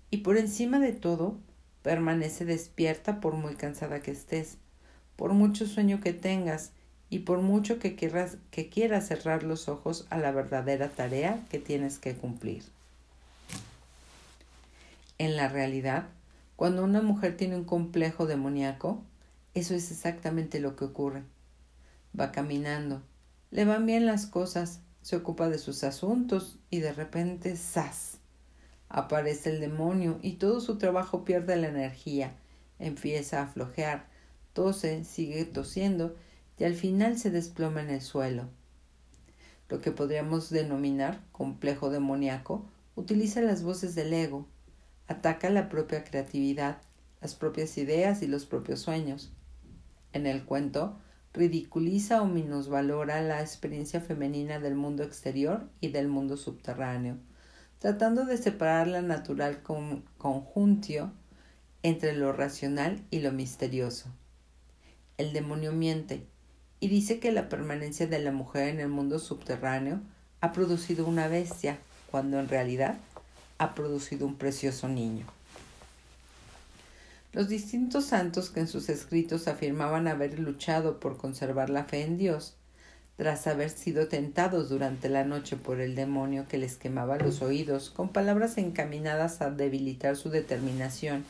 Y 0.09 0.19
por 0.19 0.39
encima 0.39 0.79
de 0.79 0.95
todo, 0.95 1.37
permanece 1.83 2.47
despierta 2.47 3.21
por 3.21 3.35
muy 3.35 3.57
cansada 3.57 4.01
que 4.01 4.13
estés, 4.13 4.57
por 5.17 5.35
mucho 5.35 5.67
sueño 5.67 6.01
que 6.01 6.15
tengas 6.15 6.73
y 7.13 7.19
por 7.19 7.43
mucho 7.43 7.79
que 7.79 7.95
quieras, 7.95 8.39
que 8.51 8.71
quieras 8.71 9.07
cerrar 9.07 9.43
los 9.43 9.69
ojos 9.69 10.07
a 10.09 10.17
la 10.17 10.33
verdadera 10.33 10.89
tarea 10.89 11.45
que 11.51 11.59
tienes 11.59 11.99
que 11.99 12.15
cumplir. 12.15 12.65
En 15.19 15.37
la 15.37 15.49
realidad, 15.49 16.07
cuando 16.57 16.83
una 16.83 17.03
mujer 17.03 17.37
tiene 17.37 17.57
un 17.57 17.65
complejo 17.65 18.25
demoníaco, 18.25 19.03
eso 19.53 19.75
es 19.75 19.91
exactamente 19.91 20.59
lo 20.59 20.75
que 20.75 20.87
ocurre. 20.87 21.23
Va 22.19 22.33
caminando, 22.33 23.03
le 23.51 23.67
van 23.67 23.85
bien 23.85 24.07
las 24.07 24.25
cosas, 24.25 24.81
se 25.03 25.17
ocupa 25.17 25.51
de 25.51 25.59
sus 25.59 25.85
asuntos 25.85 26.61
y 26.71 26.79
de 26.79 26.95
repente 26.95 27.59
¡zas! 27.59 28.17
Aparece 28.89 29.51
el 29.51 29.61
demonio 29.61 30.19
y 30.23 30.37
todo 30.37 30.63
su 30.63 30.79
trabajo 30.79 31.27
pierde 31.27 31.57
la 31.57 31.69
energía, 31.69 32.33
empieza 32.79 33.43
a 33.43 33.49
flojear, 33.49 34.07
tose, 34.55 35.05
sigue 35.05 35.45
tosiendo 35.45 36.17
y 36.59 36.65
al 36.65 36.75
final 36.75 37.19
se 37.19 37.31
desploma 37.31 37.83
en 37.83 37.91
el 37.91 38.01
suelo. 38.01 38.49
Lo 39.69 39.81
que 39.81 39.91
podríamos 39.91 40.51
denominar 40.51 41.21
complejo 41.33 41.91
demoníaco 41.91 42.67
utiliza 42.95 43.41
las 43.41 43.63
voces 43.63 43.95
del 43.95 44.13
ego, 44.13 44.47
ataca 45.07 45.51
la 45.51 45.69
propia 45.69 46.05
creatividad, 46.05 46.83
las 47.21 47.35
propias 47.35 47.79
ideas 47.79 48.23
y 48.23 48.27
los 48.27 48.47
propios 48.47 48.81
sueños. 48.81 49.33
En 50.13 50.27
el 50.27 50.45
cuento, 50.45 50.99
ridiculiza 51.33 52.21
o 52.21 52.27
minusvalora 52.27 53.23
la 53.23 53.41
experiencia 53.41 54.01
femenina 54.01 54.59
del 54.59 54.75
mundo 54.75 55.03
exterior 55.03 55.71
y 55.81 55.89
del 55.89 56.09
mundo 56.09 56.37
subterráneo, 56.37 57.17
tratando 57.79 58.27
de 58.27 58.37
separar 58.37 58.89
la 58.89 59.01
natural 59.01 59.63
conjuntio 59.63 61.13
entre 61.83 62.15
lo 62.15 62.33
racional 62.33 63.03
y 63.11 63.21
lo 63.21 63.33
misterioso. 63.33 64.11
El 65.17 65.33
demonio 65.33 65.73
miente, 65.73 66.27
y 66.83 66.89
dice 66.89 67.21
que 67.21 67.31
la 67.31 67.49
permanencia 67.49 68.09
de 68.09 68.19
la 68.19 68.33
mujer 68.33 68.67
en 68.67 68.81
el 68.81 68.89
mundo 68.89 69.21
subterráneo 69.21 70.01
ha 70.41 70.51
producido 70.51 71.07
una 71.07 71.29
bestia, 71.29 71.79
cuando 72.11 72.41
en 72.41 72.49
realidad 72.49 72.97
ha 73.59 73.77
producido 73.77 74.27
un 74.27 74.35
precioso 74.35 74.89
niño. 74.89 75.25
Los 77.33 77.49
distintos 77.49 78.07
santos 78.07 78.51
que 78.51 78.59
en 78.59 78.67
sus 78.67 78.89
escritos 78.89 79.47
afirmaban 79.47 80.09
haber 80.09 80.41
luchado 80.41 80.99
por 80.99 81.19
conservar 81.19 81.71
la 81.71 81.85
fe 81.85 82.03
en 82.03 82.19
Dios, 82.19 82.57
tras 83.17 83.47
haber 83.47 83.71
sido 83.71 84.09
tentados 84.09 84.69
durante 84.69 85.09
la 85.09 85.23
noche 85.23 85.57
por 85.57 85.81
el 85.81 85.95
demonio 85.95 86.49
que 86.49 86.59
les 86.59 86.75
quemaba 86.75 87.17
los 87.17 87.43
oídos 87.43 87.91
con 87.91 88.09
palabras 88.09 88.59
encaminadas 88.59 89.41
a 89.41 89.53
debilitar 89.53 90.17
su 90.17 90.31
determinación 90.31 91.25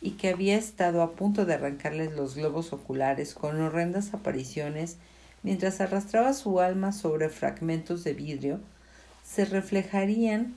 y 0.00 0.12
que 0.12 0.28
había 0.28 0.56
estado 0.56 1.02
a 1.02 1.12
punto 1.12 1.44
de 1.44 1.54
arrancarles 1.54 2.12
los 2.12 2.36
globos 2.36 2.72
oculares 2.72 3.34
con 3.34 3.60
horrendas 3.60 4.14
apariciones 4.14 4.96
mientras 5.42 5.80
arrastraba 5.80 6.32
su 6.34 6.60
alma 6.60 6.92
sobre 6.92 7.28
fragmentos 7.28 8.04
de 8.04 8.14
vidrio, 8.14 8.60
se 9.24 9.44
reflejarían, 9.44 10.54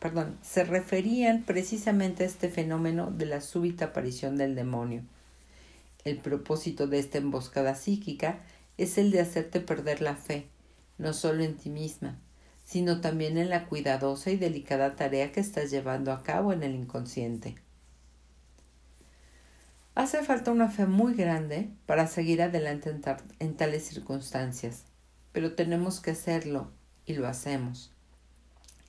perdón, 0.00 0.36
se 0.42 0.64
referían 0.64 1.42
precisamente 1.42 2.24
a 2.24 2.26
este 2.26 2.48
fenómeno 2.48 3.10
de 3.10 3.26
la 3.26 3.40
súbita 3.40 3.86
aparición 3.86 4.36
del 4.36 4.54
demonio. 4.54 5.02
El 6.04 6.18
propósito 6.18 6.86
de 6.86 6.98
esta 6.98 7.18
emboscada 7.18 7.74
psíquica 7.74 8.38
es 8.76 8.98
el 8.98 9.10
de 9.10 9.20
hacerte 9.20 9.60
perder 9.60 10.00
la 10.02 10.16
fe, 10.16 10.46
no 10.98 11.12
solo 11.12 11.42
en 11.42 11.56
ti 11.56 11.70
misma, 11.70 12.18
sino 12.64 13.00
también 13.00 13.38
en 13.38 13.50
la 13.50 13.66
cuidadosa 13.66 14.30
y 14.30 14.36
delicada 14.36 14.96
tarea 14.96 15.32
que 15.32 15.40
estás 15.40 15.70
llevando 15.70 16.12
a 16.12 16.22
cabo 16.22 16.52
en 16.52 16.62
el 16.62 16.74
inconsciente. 16.74 17.54
Hace 19.94 20.24
falta 20.24 20.50
una 20.50 20.68
fe 20.68 20.86
muy 20.86 21.14
grande 21.14 21.68
para 21.86 22.08
seguir 22.08 22.42
adelante 22.42 22.92
en, 23.38 23.54
tales 23.54 23.84
circunstancias, 23.86 24.82
pero 25.30 25.54
tenemos 25.54 26.00
que 26.00 26.10
hacerlo 26.10 26.72
y 27.06 27.14
lo 27.14 27.28
hacemos. 27.28 27.92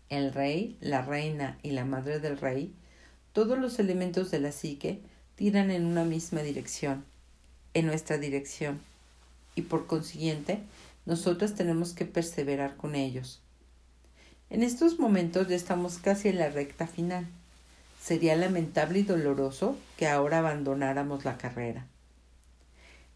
El 0.09 0.33
rey, 0.33 0.77
la 0.81 1.03
reina 1.03 1.59
y 1.61 1.71
la 1.71 1.85
madre 1.85 2.19
del 2.19 2.39
rey, 2.39 2.73
todos 3.33 3.59
los 3.59 3.77
elementos 3.77 4.31
de 4.31 4.39
la 4.39 4.51
psique 4.51 4.99
tiran 5.35 5.69
en 5.69 5.85
una 5.85 6.05
misma 6.05 6.41
dirección, 6.41 7.05
en 7.75 7.85
nuestra 7.85 8.17
dirección, 8.17 8.79
y 9.53 9.61
por 9.61 9.85
consiguiente 9.85 10.63
nosotras 11.05 11.53
tenemos 11.53 11.93
que 11.93 12.05
perseverar 12.05 12.77
con 12.77 12.95
ellos. 12.95 13.41
En 14.49 14.63
estos 14.63 14.99
momentos 14.99 15.47
ya 15.49 15.55
estamos 15.55 15.99
casi 15.99 16.29
en 16.29 16.39
la 16.39 16.49
recta 16.49 16.87
final. 16.87 17.27
Sería 18.05 18.35
lamentable 18.35 18.99
y 18.99 19.01
doloroso 19.01 19.79
que 19.97 20.07
ahora 20.07 20.37
abandonáramos 20.37 21.25
la 21.25 21.39
carrera. 21.39 21.87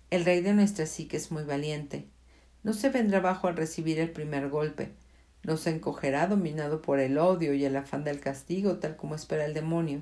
El 0.09 0.25
rey 0.25 0.41
de 0.41 0.55
nuestra 0.55 0.87
psique 0.87 1.15
es 1.15 1.29
muy 1.29 1.43
valiente. 1.43 2.07
No 2.63 2.73
se 2.73 2.89
vendrá 2.89 3.19
abajo 3.19 3.47
al 3.47 3.55
recibir 3.55 3.99
el 3.99 4.09
primer 4.09 4.49
golpe. 4.49 4.89
No 5.43 5.57
se 5.57 5.69
encogerá 5.69 6.25
dominado 6.25 6.81
por 6.81 6.99
el 6.99 7.19
odio 7.19 7.53
y 7.53 7.65
el 7.65 7.75
afán 7.75 8.03
del 8.03 8.19
castigo, 8.19 8.77
tal 8.77 8.95
como 8.95 9.13
espera 9.13 9.45
el 9.45 9.53
demonio. 9.53 10.01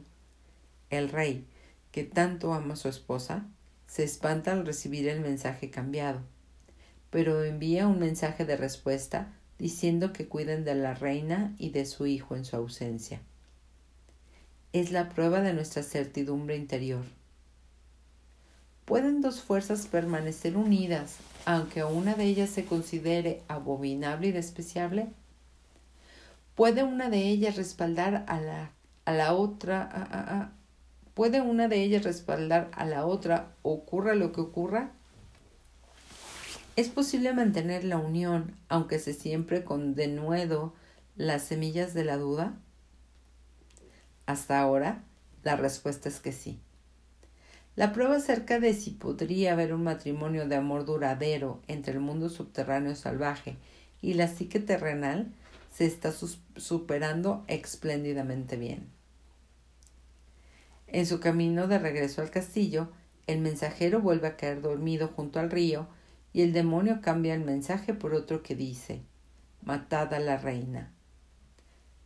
El 0.89 1.10
rey, 1.10 1.46
que 1.91 2.06
tanto 2.06 2.53
ama 2.53 2.75
a 2.75 2.77
su 2.77 2.88
esposa, 2.88 3.46
se 3.88 4.06
espanta 4.06 4.53
al 4.53 4.65
recibir 4.65 5.10
el 5.10 5.20
mensaje 5.20 5.70
cambiado, 5.70 6.22
pero 7.10 7.44
envía 7.44 7.88
un 7.88 8.00
mensaje 8.00 8.46
de 8.46 8.56
respuesta 8.56 9.34
diciendo 9.60 10.13
que 10.13 10.29
cuiden 10.29 10.63
de 10.63 10.75
la 10.75 10.94
reina 10.94 11.53
y 11.58 11.72
de 11.72 11.86
su 11.86 12.06
hijo 12.06 12.38
en 12.38 12.46
su 12.46 12.56
ausencia. 12.56 13.20
Es 14.74 14.91
la 14.91 15.09
prueba 15.09 15.41
de 15.41 15.53
nuestra 15.53 15.81
certidumbre 15.81 16.57
interior. 16.57 17.03
¿Pueden 18.86 19.21
dos 19.21 19.41
fuerzas 19.41 19.88
permanecer 19.88 20.55
unidas 20.57 21.17
aunque 21.45 21.83
una 21.86 22.15
de 22.15 22.25
ellas 22.25 22.50
se 22.50 22.65
considere 22.65 23.41
abominable 23.47 24.27
y 24.27 24.31
despreciable? 24.31 25.07
¿Puede 26.55 26.83
una 26.83 27.09
de 27.09 27.19
ellas 27.19 27.55
respaldar 27.55 28.25
a 28.27 28.41
la, 28.41 28.71
a 29.05 29.13
la 29.13 29.33
otra? 29.33 30.51
¿Puede 31.13 31.39
una 31.39 31.67
de 31.67 31.83
ellas 31.83 32.03
respaldar 32.03 32.69
a 32.74 32.86
la 32.86 33.05
otra 33.05 33.55
ocurra 33.62 34.15
lo 34.15 34.33
que 34.33 34.41
ocurra? 34.41 34.91
¿Es 36.75 36.89
posible 36.89 37.33
mantener 37.33 37.83
la 37.83 37.97
unión 37.97 38.55
aunque 38.69 39.00
se 39.00 39.13
siempre 39.13 39.63
con 39.63 39.95
denuedo 39.95 40.74
las 41.15 41.43
semillas 41.43 41.93
de 41.93 42.03
la 42.03 42.17
duda? 42.17 42.57
Hasta 44.27 44.60
ahora, 44.60 45.03
la 45.43 45.55
respuesta 45.55 46.10
es 46.10 46.19
que 46.19 46.31
sí. 46.31 46.60
La 47.77 47.93
prueba 47.93 48.17
acerca 48.17 48.60
de 48.60 48.74
si 48.74 48.91
podría 48.91 49.53
haber 49.53 49.74
un 49.74 49.84
matrimonio 49.84 50.48
de 50.48 50.55
amor 50.55 50.86
duradero 50.86 51.62
entre 51.67 51.93
el 51.93 52.00
mundo 52.00 52.29
subterráneo 52.29 52.96
salvaje 52.96 53.55
y 54.01 54.13
la 54.15 54.27
psique 54.27 54.60
terrenal 54.60 55.31
se 55.74 55.86
está 55.86 56.12
superando 56.12 57.46
espléndidamente 57.48 58.57
bien. 58.57 58.89
En 60.88 61.05
su 61.05 61.19
camino 61.19 61.67
de 61.67 61.79
regreso 61.79 62.22
al 62.22 62.31
castillo, 62.31 62.89
el 63.27 63.39
mensajero 63.39 64.01
vuelve 64.01 64.27
a 64.27 64.38
caer 64.38 64.62
dormido 64.62 65.10
junto 65.10 65.39
al 65.39 65.51
río 65.51 65.88
y 66.34 66.41
el 66.41 66.51
demonio 66.51 67.00
cambia 67.01 67.34
el 67.34 67.46
mensaje 67.46 67.93
por 67.93 68.13
otro 68.13 68.43
que 68.43 68.55
dice 68.55 69.01
Matad 69.62 70.13
a 70.13 70.19
la 70.19 70.38
reina. 70.38 70.91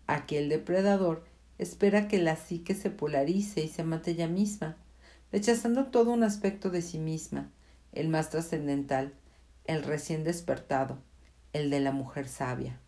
Aquí 0.05 0.35
el 0.35 0.49
depredador 0.49 1.30
espera 1.57 2.07
que 2.07 2.19
la 2.19 2.35
psique 2.35 2.73
se 2.73 2.89
polarice 2.89 3.61
y 3.63 3.67
se 3.67 3.83
mate 3.83 4.11
ella 4.11 4.27
misma, 4.27 4.77
rechazando 5.31 5.85
todo 5.87 6.11
un 6.11 6.23
aspecto 6.23 6.69
de 6.69 6.81
sí 6.81 6.97
misma, 6.97 7.51
el 7.91 8.09
más 8.09 8.29
trascendental, 8.29 9.13
el 9.65 9.83
recién 9.83 10.23
despertado, 10.23 10.97
el 11.53 11.69
de 11.69 11.79
la 11.79 11.91
mujer 11.91 12.27
sabia. 12.27 12.79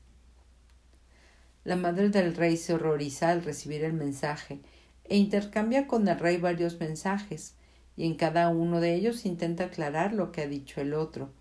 La 1.63 1.75
madre 1.75 2.09
del 2.09 2.35
rey 2.35 2.57
se 2.57 2.73
horroriza 2.73 3.29
al 3.29 3.43
recibir 3.43 3.83
el 3.83 3.93
mensaje 3.93 4.59
e 5.05 5.17
intercambia 5.17 5.87
con 5.87 6.07
el 6.07 6.19
rey 6.19 6.37
varios 6.37 6.79
mensajes, 6.79 7.55
y 7.95 8.05
en 8.05 8.15
cada 8.15 8.49
uno 8.49 8.79
de 8.79 8.95
ellos 8.95 9.25
intenta 9.25 9.65
aclarar 9.65 10.13
lo 10.13 10.31
que 10.31 10.41
ha 10.41 10.47
dicho 10.47 10.81
el 10.81 10.93
otro, 10.93 11.31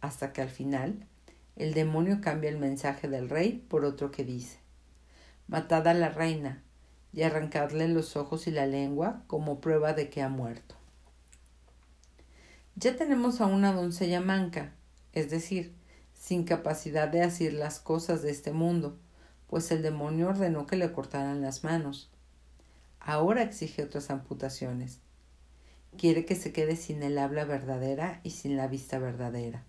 hasta 0.00 0.32
que 0.32 0.42
al 0.42 0.50
final 0.50 1.06
el 1.56 1.74
demonio 1.74 2.20
cambia 2.20 2.50
el 2.50 2.58
mensaje 2.58 3.08
del 3.08 3.28
rey 3.28 3.64
por 3.68 3.84
otro 3.84 4.10
que 4.10 4.24
dice 4.24 4.58
Matad 5.46 5.86
a 5.88 5.94
la 5.94 6.08
reina 6.08 6.62
y 7.12 7.22
arrancadle 7.22 7.88
los 7.88 8.16
ojos 8.16 8.46
y 8.46 8.50
la 8.50 8.66
lengua 8.66 9.22
como 9.26 9.60
prueba 9.60 9.92
de 9.92 10.10
que 10.10 10.22
ha 10.22 10.28
muerto. 10.28 10.74
Ya 12.76 12.96
tenemos 12.96 13.40
a 13.40 13.46
una 13.46 13.72
doncella 13.72 14.20
manca, 14.20 14.72
es 15.12 15.30
decir, 15.30 15.74
sin 16.14 16.44
capacidad 16.44 17.08
de 17.08 17.22
hacer 17.22 17.52
las 17.52 17.80
cosas 17.80 18.22
de 18.22 18.30
este 18.30 18.52
mundo, 18.52 18.98
pues 19.48 19.70
el 19.72 19.82
demonio 19.82 20.28
ordenó 20.28 20.66
que 20.66 20.76
le 20.76 20.92
cortaran 20.92 21.40
las 21.42 21.64
manos. 21.64 22.10
Ahora 23.00 23.42
exige 23.42 23.82
otras 23.82 24.10
amputaciones. 24.10 25.00
Quiere 25.96 26.24
que 26.24 26.36
se 26.36 26.52
quede 26.52 26.76
sin 26.76 27.02
el 27.02 27.18
habla 27.18 27.44
verdadera 27.44 28.20
y 28.22 28.30
sin 28.30 28.56
la 28.56 28.68
vista 28.68 28.98
verdadera. 28.98 29.64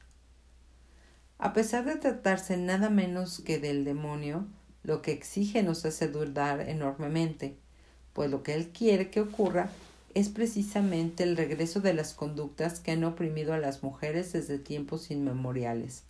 A 1.39 1.54
pesar 1.54 1.86
de 1.86 1.95
tratarse 1.95 2.58
nada 2.58 2.91
menos 2.91 3.41
que 3.41 3.58
del 3.58 3.84
demonio, 3.84 4.47
lo 4.84 5.02
que 5.02 5.12
exige 5.12 5.63
nos 5.63 5.86
hace 5.86 6.08
dudar 6.08 6.62
enormemente, 6.62 7.56
pues 8.13 8.30
lo 8.30 8.44
que 8.44 8.56
él 8.56 8.70
quiere 8.70 9.10
que 9.10 9.22
ocurra 9.22 9.70
es 10.13 10.30
precisamente 10.30 11.24
el 11.24 11.38
regreso 11.38 11.80
de 11.80 11.94
las 11.94 12.13
conductas 12.13 12.80
que 12.80 12.91
han 12.91 13.04
oprimido 13.04 13.54
a 13.54 13.60
las 13.60 13.84
mujeres 13.84 14.34
desde 14.34 14.60
tiempos 14.60 15.12
inmemoriales. 15.12 16.04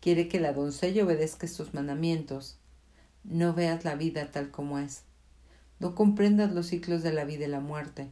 Quiere 0.00 0.28
que 0.28 0.38
la 0.38 0.52
doncella 0.52 1.04
obedezca 1.04 1.46
estos 1.46 1.74
mandamientos. 1.74 2.58
No 3.24 3.54
veas 3.54 3.84
la 3.84 3.94
vida 3.94 4.30
tal 4.30 4.50
como 4.50 4.78
es. 4.78 5.02
No 5.80 5.94
comprendas 5.94 6.52
los 6.52 6.66
ciclos 6.66 7.02
de 7.02 7.12
la 7.12 7.24
vida 7.24 7.46
y 7.46 7.48
la 7.48 7.60
muerte. 7.60 8.08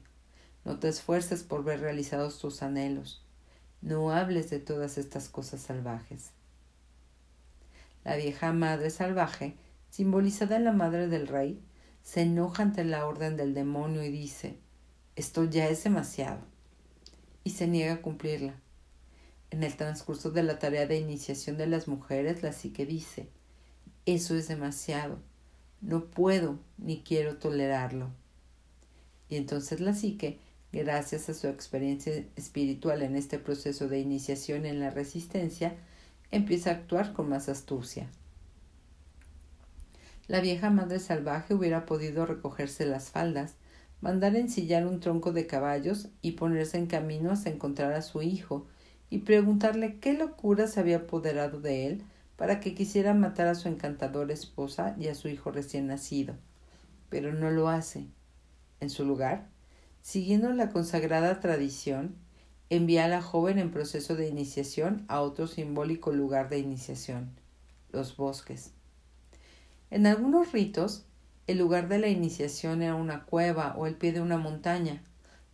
No 0.64 0.78
te 0.78 0.88
esfuerces 0.88 1.42
por 1.42 1.64
ver 1.64 1.80
realizados 1.80 2.38
tus 2.38 2.62
anhelos. 2.62 3.22
No 3.82 4.10
hables 4.10 4.48
de 4.48 4.58
todas 4.58 4.96
estas 4.96 5.28
cosas 5.28 5.60
salvajes. 5.60 6.30
La 8.04 8.16
vieja 8.16 8.52
madre 8.52 8.90
salvaje, 8.90 9.56
simbolizada 9.90 10.56
en 10.56 10.64
la 10.64 10.72
madre 10.72 11.08
del 11.08 11.28
rey, 11.28 11.60
se 12.02 12.22
enoja 12.22 12.62
ante 12.62 12.84
la 12.84 13.06
orden 13.06 13.36
del 13.36 13.54
demonio 13.54 14.02
y 14.02 14.10
dice 14.10 14.58
Esto 15.16 15.44
ya 15.44 15.68
es 15.68 15.84
demasiado. 15.84 16.40
y 17.44 17.50
se 17.50 17.66
niega 17.66 17.94
a 17.94 18.02
cumplirla. 18.02 18.54
En 19.50 19.64
el 19.64 19.76
transcurso 19.76 20.30
de 20.30 20.42
la 20.42 20.58
tarea 20.58 20.86
de 20.86 20.98
iniciación 20.98 21.56
de 21.56 21.66
las 21.66 21.88
mujeres, 21.88 22.42
la 22.42 22.52
psique 22.52 22.86
dice 22.86 23.28
Eso 24.06 24.36
es 24.36 24.48
demasiado 24.48 25.18
no 25.82 26.04
puedo 26.04 26.60
ni 26.78 27.02
quiero 27.02 27.36
tolerarlo. 27.36 28.10
Y 29.28 29.36
entonces 29.36 29.80
la 29.80 29.94
psique, 29.94 30.38
gracias 30.72 31.28
a 31.28 31.34
su 31.34 31.48
experiencia 31.48 32.24
espiritual 32.36 33.02
en 33.02 33.16
este 33.16 33.38
proceso 33.38 33.88
de 33.88 33.98
iniciación 33.98 34.64
en 34.64 34.78
la 34.78 34.90
resistencia, 34.90 35.74
empieza 36.32 36.70
a 36.70 36.74
actuar 36.74 37.12
con 37.12 37.28
más 37.28 37.48
astucia. 37.48 38.08
La 40.26 40.40
vieja 40.40 40.70
madre 40.70 40.98
salvaje 40.98 41.54
hubiera 41.54 41.86
podido 41.86 42.26
recogerse 42.26 42.86
las 42.86 43.10
faldas, 43.10 43.54
mandar 44.00 44.34
ensillar 44.34 44.86
un 44.86 44.98
tronco 44.98 45.32
de 45.32 45.46
caballos 45.46 46.08
y 46.22 46.32
ponerse 46.32 46.78
en 46.78 46.86
camino 46.86 47.30
hasta 47.30 47.50
encontrar 47.50 47.92
a 47.92 48.02
su 48.02 48.22
hijo 48.22 48.66
y 49.10 49.18
preguntarle 49.18 49.98
qué 50.00 50.14
locura 50.14 50.66
se 50.66 50.80
había 50.80 50.98
apoderado 50.98 51.60
de 51.60 51.86
él 51.86 52.02
para 52.36 52.60
que 52.60 52.74
quisiera 52.74 53.14
matar 53.14 53.46
a 53.46 53.54
su 53.54 53.68
encantadora 53.68 54.32
esposa 54.32 54.96
y 54.98 55.08
a 55.08 55.14
su 55.14 55.28
hijo 55.28 55.52
recién 55.52 55.86
nacido, 55.86 56.34
pero 57.10 57.32
no 57.32 57.50
lo 57.50 57.68
hace. 57.68 58.06
En 58.80 58.90
su 58.90 59.04
lugar, 59.04 59.48
siguiendo 60.00 60.50
la 60.52 60.70
consagrada 60.70 61.40
tradición, 61.40 62.16
envía 62.70 63.04
a 63.04 63.08
la 63.08 63.22
joven 63.22 63.58
en 63.58 63.70
proceso 63.70 64.16
de 64.16 64.28
iniciación 64.28 65.04
a 65.08 65.20
otro 65.20 65.46
simbólico 65.46 66.12
lugar 66.12 66.48
de 66.48 66.58
iniciación, 66.58 67.30
los 67.90 68.16
bosques. 68.16 68.72
En 69.90 70.06
algunos 70.06 70.52
ritos, 70.52 71.04
el 71.46 71.58
lugar 71.58 71.88
de 71.88 71.98
la 71.98 72.08
iniciación 72.08 72.82
era 72.82 72.94
una 72.94 73.24
cueva 73.24 73.74
o 73.76 73.86
el 73.86 73.94
pie 73.94 74.12
de 74.12 74.20
una 74.20 74.38
montaña, 74.38 75.02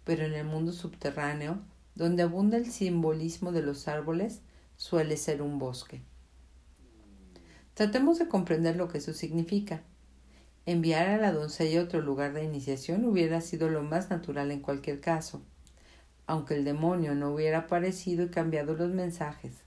pero 0.05 0.25
en 0.25 0.35
el 0.35 0.45
mundo 0.45 0.73
subterráneo, 0.73 1.59
donde 1.95 2.23
abunda 2.23 2.57
el 2.57 2.71
simbolismo 2.71 3.53
de 3.53 3.63
los 3.63 3.89
árboles, 3.89 4.43
suele 4.77 5.17
ser 5.17 5.43
un 5.43 5.59
bosque. 5.59 6.03
Tratemos 7.75 8.19
de 8.19 8.29
comprender 8.29 8.77
lo 8.77 8.89
que 8.89 8.99
eso 8.99 9.13
significa. 9.13 9.83
Enviar 10.67 11.09
a 11.09 11.17
la 11.17 11.33
doncella 11.33 11.81
a 11.81 11.85
otro 11.85 12.01
lugar 12.01 12.33
de 12.33 12.45
iniciación 12.45 13.05
hubiera 13.05 13.41
sido 13.41 13.69
lo 13.69 13.83
más 13.83 14.11
natural 14.11 14.51
en 14.51 14.61
cualquier 14.61 15.01
caso, 15.01 15.43
aunque 16.29 16.55
el 16.55 16.65
demonio 16.65 17.15
no 17.15 17.33
hubiera 17.33 17.61
aparecido 17.61 18.25
y 18.25 18.29
cambiado 18.29 18.75
los 18.75 18.91
mensajes. 18.91 19.65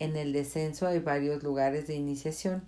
En 0.00 0.16
el 0.16 0.32
descenso 0.32 0.86
hay 0.86 0.98
varios 0.98 1.44
lugares 1.44 1.86
de 1.86 1.94
iniciación, 1.94 2.64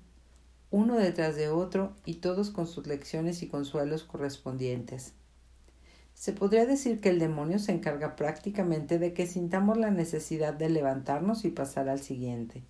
uno 0.70 0.96
detrás 0.96 1.34
de 1.34 1.48
otro 1.48 1.96
y 2.04 2.14
todos 2.14 2.50
con 2.50 2.68
sus 2.68 2.86
lecciones 2.86 3.42
y 3.42 3.48
consuelos 3.48 4.04
correspondientes. 4.04 5.14
Se 6.14 6.32
podría 6.32 6.64
decir 6.64 7.00
que 7.00 7.08
el 7.08 7.18
demonio 7.18 7.58
se 7.58 7.72
encarga 7.72 8.14
prácticamente 8.14 9.00
de 9.00 9.14
que 9.14 9.26
sintamos 9.26 9.76
la 9.76 9.90
necesidad 9.90 10.54
de 10.54 10.70
levantarnos 10.70 11.44
y 11.44 11.50
pasar 11.50 11.88
al 11.88 12.00
siguiente. 12.00 12.62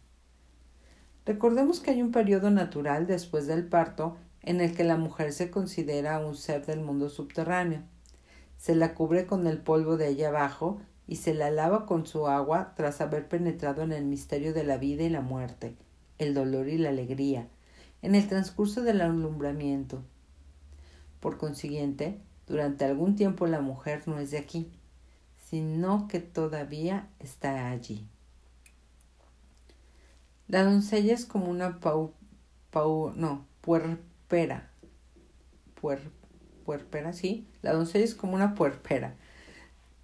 Recordemos 1.27 1.81
que 1.81 1.91
hay 1.91 2.01
un 2.01 2.11
periodo 2.11 2.51
natural 2.51 3.07
después 3.07 3.47
del 3.47 3.67
parto 3.67 4.17
en 4.41 4.63
el 4.63 4.75
que 4.75 4.85
la 4.85 4.97
mujer 4.97 5.35
se 5.35 5.51
considera 5.51 6.25
un 6.25 6.37
ser 6.37 6.65
del 6.65 6.81
mundo 6.81 7.11
subterráneo. 7.11 7.83
Se 8.61 8.75
la 8.75 8.93
cubre 8.95 9.25
con 9.25 9.47
el 9.47 9.57
polvo 9.57 9.97
de 9.97 10.09
allá 10.09 10.29
abajo 10.29 10.83
y 11.07 11.17
se 11.17 11.33
la 11.33 11.51
lava 11.51 11.87
con 11.87 12.07
su 12.07 12.27
agua 12.27 12.75
tras 12.77 13.01
haber 13.01 13.27
penetrado 13.27 13.81
en 13.81 13.91
el 13.91 14.05
misterio 14.05 14.53
de 14.53 14.65
la 14.65 14.77
vida 14.77 15.03
y 15.03 15.09
la 15.09 15.23
muerte, 15.23 15.77
el 16.19 16.35
dolor 16.35 16.69
y 16.69 16.77
la 16.77 16.91
alegría, 16.91 17.49
en 18.03 18.15
el 18.15 18.29
transcurso 18.29 18.83
del 18.83 19.01
alumbramiento. 19.01 20.03
Por 21.21 21.39
consiguiente, 21.39 22.21
durante 22.47 22.85
algún 22.85 23.17
tiempo 23.17 23.47
la 23.47 23.63
mujer 23.63 24.07
no 24.07 24.19
es 24.19 24.31
de 24.31 24.37
aquí, 24.37 24.71
sino 25.49 26.07
que 26.07 26.21
todavía 26.21 27.09
está 27.19 27.71
allí. 27.71 28.07
La 30.49 30.65
doncella 30.65 31.15
es 31.15 31.25
como 31.25 31.49
una 31.49 31.81
pau, 31.81 32.13
pau 32.71 33.15
no, 33.17 33.47
puerpera. 33.63 34.71
Puer, 35.81 36.03
puerpera, 36.71 37.13
sí. 37.13 37.49
La 37.63 37.73
doncella 37.73 38.05
es 38.05 38.15
como 38.15 38.37
una 38.37 38.55
puerpera. 38.55 39.17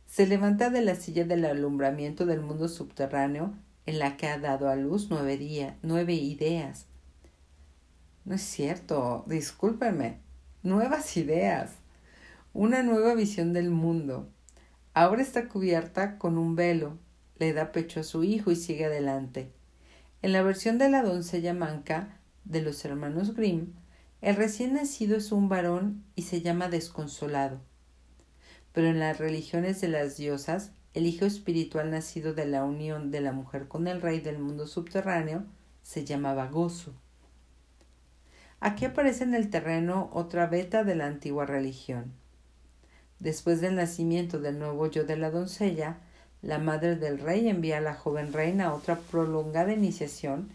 Se 0.04 0.26
levanta 0.26 0.68
de 0.68 0.82
la 0.82 0.96
silla 0.96 1.24
del 1.24 1.44
alumbramiento 1.44 2.26
del 2.26 2.40
mundo 2.40 2.66
subterráneo 2.66 3.54
en 3.86 4.00
la 4.00 4.16
que 4.16 4.26
ha 4.26 4.36
dado 4.36 4.68
a 4.68 4.74
luz 4.74 5.06
nueve, 5.08 5.36
día, 5.36 5.76
nueve 5.82 6.14
ideas. 6.14 6.86
No 8.24 8.34
es 8.34 8.42
cierto, 8.42 9.22
discúlpenme. 9.28 10.18
Nuevas 10.64 11.16
ideas. 11.16 11.70
Una 12.52 12.82
nueva 12.82 13.14
visión 13.14 13.52
del 13.52 13.70
mundo. 13.70 14.28
Ahora 14.92 15.22
está 15.22 15.46
cubierta 15.46 16.18
con 16.18 16.36
un 16.36 16.56
velo. 16.56 16.98
Le 17.38 17.52
da 17.52 17.70
pecho 17.70 18.00
a 18.00 18.02
su 18.02 18.24
hijo 18.24 18.50
y 18.50 18.56
sigue 18.56 18.86
adelante. 18.86 19.52
En 20.20 20.32
la 20.32 20.42
versión 20.42 20.78
de 20.78 20.88
la 20.88 21.04
doncella 21.04 21.54
manca 21.54 22.18
de 22.44 22.60
los 22.60 22.84
hermanos 22.84 23.36
Grimm, 23.36 23.72
el 24.26 24.34
recién 24.34 24.74
nacido 24.74 25.16
es 25.16 25.30
un 25.30 25.48
varón 25.48 26.02
y 26.16 26.22
se 26.22 26.42
llama 26.42 26.68
desconsolado. 26.68 27.60
Pero 28.72 28.88
en 28.88 28.98
las 28.98 29.18
religiones 29.18 29.80
de 29.80 29.86
las 29.86 30.16
diosas, 30.16 30.72
el 30.94 31.06
hijo 31.06 31.26
espiritual 31.26 31.92
nacido 31.92 32.34
de 32.34 32.44
la 32.44 32.64
unión 32.64 33.12
de 33.12 33.20
la 33.20 33.30
mujer 33.30 33.68
con 33.68 33.86
el 33.86 34.02
rey 34.02 34.18
del 34.18 34.40
mundo 34.40 34.66
subterráneo 34.66 35.44
se 35.84 36.04
llamaba 36.04 36.48
gozo. 36.48 36.92
Aquí 38.58 38.84
aparece 38.84 39.22
en 39.22 39.34
el 39.36 39.48
terreno 39.48 40.10
otra 40.12 40.48
beta 40.48 40.82
de 40.82 40.96
la 40.96 41.06
antigua 41.06 41.46
religión. 41.46 42.12
Después 43.20 43.60
del 43.60 43.76
nacimiento 43.76 44.40
del 44.40 44.58
nuevo 44.58 44.90
yo 44.90 45.04
de 45.04 45.16
la 45.16 45.30
doncella, 45.30 45.98
la 46.42 46.58
madre 46.58 46.96
del 46.96 47.20
rey 47.20 47.48
envía 47.48 47.78
a 47.78 47.80
la 47.80 47.94
joven 47.94 48.32
reina 48.32 48.74
otra 48.74 48.98
prolongada 48.98 49.72
iniciación 49.72 50.50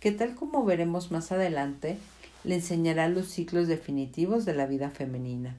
que 0.00 0.10
tal 0.10 0.34
como 0.34 0.64
veremos 0.64 1.12
más 1.12 1.30
adelante, 1.30 1.98
le 2.44 2.56
enseñará 2.56 3.08
los 3.08 3.28
ciclos 3.28 3.68
definitivos 3.68 4.44
de 4.44 4.54
la 4.54 4.66
vida 4.66 4.90
femenina. 4.90 5.58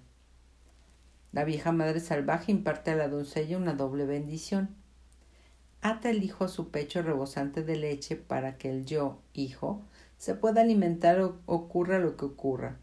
La 1.31 1.45
vieja 1.45 1.71
madre 1.71 1.99
salvaje 1.99 2.51
imparte 2.51 2.91
a 2.91 2.95
la 2.95 3.07
doncella 3.07 3.57
una 3.57 3.73
doble 3.73 4.05
bendición. 4.05 4.69
Ata 5.81 6.09
el 6.09 6.23
hijo 6.23 6.45
a 6.45 6.49
su 6.49 6.69
pecho 6.69 7.01
rebosante 7.01 7.63
de 7.63 7.75
leche 7.75 8.15
para 8.15 8.57
que 8.57 8.69
el 8.69 8.85
yo, 8.85 9.19
hijo, 9.33 9.81
se 10.17 10.35
pueda 10.35 10.61
alimentar 10.61 11.19
o 11.19 11.39
ocurra 11.45 11.99
lo 11.99 12.15
que 12.17 12.25
ocurra. 12.25 12.77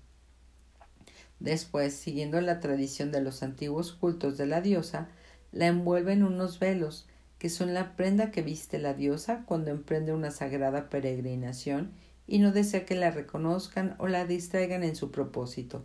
Después, 1.39 1.95
siguiendo 1.95 2.41
la 2.41 2.61
tradición 2.61 3.13
de 3.13 3.23
los 3.23 3.43
antiguos 3.43 3.93
cultos 3.93 4.37
de 4.37 4.47
la 4.47 4.61
diosa, 4.61 5.09
la 5.53 5.67
envuelven 5.67 6.23
unos 6.23 6.59
velos, 6.59 7.07
que 7.39 7.49
son 7.49 7.73
la 7.73 7.97
prenda 7.97 8.31
que 8.31 8.43
viste 8.43 8.79
la 8.79 8.93
diosa 8.93 9.45
cuando 9.47 9.71
emprende 9.71 10.13
una 10.13 10.31
sagrada 10.31 10.91
peregrinación 10.91 11.93
y 12.31 12.39
no 12.39 12.53
desea 12.53 12.87
que 12.87 12.95
la 12.95 13.11
reconozcan 13.11 13.97
o 13.99 14.07
la 14.07 14.25
distraigan 14.25 14.85
en 14.85 14.97
su 14.97 15.11
propósito. 15.11 15.85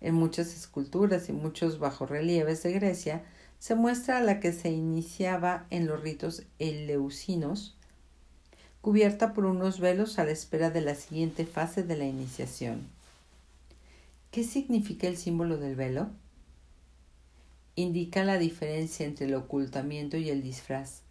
En 0.00 0.14
muchas 0.14 0.54
esculturas 0.54 1.28
y 1.28 1.32
muchos 1.32 1.78
bajorrelieves 1.78 2.62
de 2.62 2.72
Grecia 2.72 3.24
se 3.58 3.74
muestra 3.74 4.18
a 4.18 4.22
la 4.22 4.40
que 4.40 4.52
se 4.52 4.70
iniciaba 4.70 5.66
en 5.68 5.86
los 5.86 6.00
ritos 6.00 6.44
eleusinos, 6.58 7.76
cubierta 8.80 9.34
por 9.34 9.44
unos 9.44 9.80
velos 9.80 10.18
a 10.18 10.24
la 10.24 10.30
espera 10.30 10.70
de 10.70 10.80
la 10.80 10.94
siguiente 10.94 11.44
fase 11.44 11.82
de 11.82 11.96
la 11.96 12.06
iniciación. 12.06 12.86
¿Qué 14.30 14.44
significa 14.44 15.08
el 15.08 15.16
símbolo 15.16 15.58
del 15.58 15.74
velo? 15.74 16.08
indica 17.76 18.24
la 18.24 18.38
diferencia 18.38 19.06
entre 19.06 19.26
el 19.26 19.34
ocultamiento 19.34 20.16
y 20.16 20.30
el 20.30 20.42
disfraz. 20.42 21.02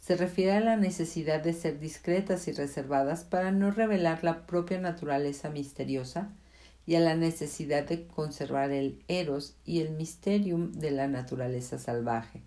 Se 0.00 0.16
refiere 0.16 0.52
a 0.52 0.60
la 0.60 0.76
necesidad 0.76 1.42
de 1.42 1.52
ser 1.52 1.78
discretas 1.78 2.48
y 2.48 2.52
reservadas 2.52 3.24
para 3.24 3.52
no 3.52 3.70
revelar 3.70 4.24
la 4.24 4.46
propia 4.46 4.80
naturaleza 4.80 5.50
misteriosa 5.50 6.30
y 6.86 6.94
a 6.94 7.00
la 7.00 7.14
necesidad 7.14 7.86
de 7.86 8.06
conservar 8.06 8.70
el 8.70 9.04
eros 9.08 9.56
y 9.64 9.80
el 9.80 9.92
mysterium 9.92 10.72
de 10.72 10.90
la 10.90 11.06
naturaleza 11.06 11.78
salvaje. 11.78 12.42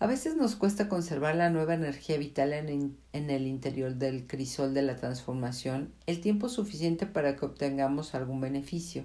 A 0.00 0.06
veces 0.06 0.36
nos 0.36 0.56
cuesta 0.56 0.88
conservar 0.90 1.36
la 1.36 1.48
nueva 1.48 1.74
energía 1.74 2.18
vital 2.18 2.52
en, 2.52 2.98
en, 3.12 3.30
el 3.30 3.46
interior 3.46 3.94
del 3.94 4.26
crisol 4.26 4.74
de 4.74 4.82
la 4.82 4.96
transformación 4.96 5.94
el 6.06 6.20
tiempo 6.20 6.50
suficiente 6.50 7.06
para 7.06 7.36
que 7.36 7.46
obtengamos 7.46 8.14
algún 8.14 8.40
beneficio. 8.40 9.04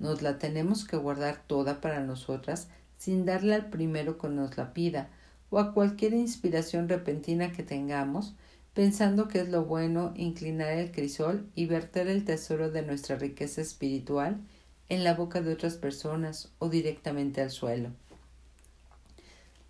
Nos 0.00 0.22
la 0.22 0.38
tenemos 0.38 0.84
que 0.84 0.96
guardar 0.96 1.44
toda 1.46 1.80
para 1.80 2.00
nosotras 2.00 2.68
sin 2.96 3.24
darle 3.26 3.54
al 3.54 3.66
primero 3.66 4.18
que 4.18 4.28
nos 4.28 4.56
la 4.56 4.72
pida 4.72 5.10
o 5.50 5.58
a 5.58 5.72
cualquier 5.72 6.14
inspiración 6.14 6.88
repentina 6.88 7.52
que 7.52 7.62
tengamos, 7.62 8.34
pensando 8.74 9.28
que 9.28 9.40
es 9.40 9.48
lo 9.48 9.64
bueno 9.64 10.12
inclinar 10.16 10.72
el 10.72 10.90
crisol 10.90 11.48
y 11.54 11.66
verter 11.66 12.08
el 12.08 12.24
tesoro 12.24 12.70
de 12.70 12.82
nuestra 12.82 13.16
riqueza 13.16 13.60
espiritual 13.60 14.40
en 14.88 15.04
la 15.04 15.14
boca 15.14 15.40
de 15.40 15.52
otras 15.52 15.76
personas 15.76 16.52
o 16.58 16.68
directamente 16.68 17.40
al 17.40 17.50
suelo. 17.50 17.90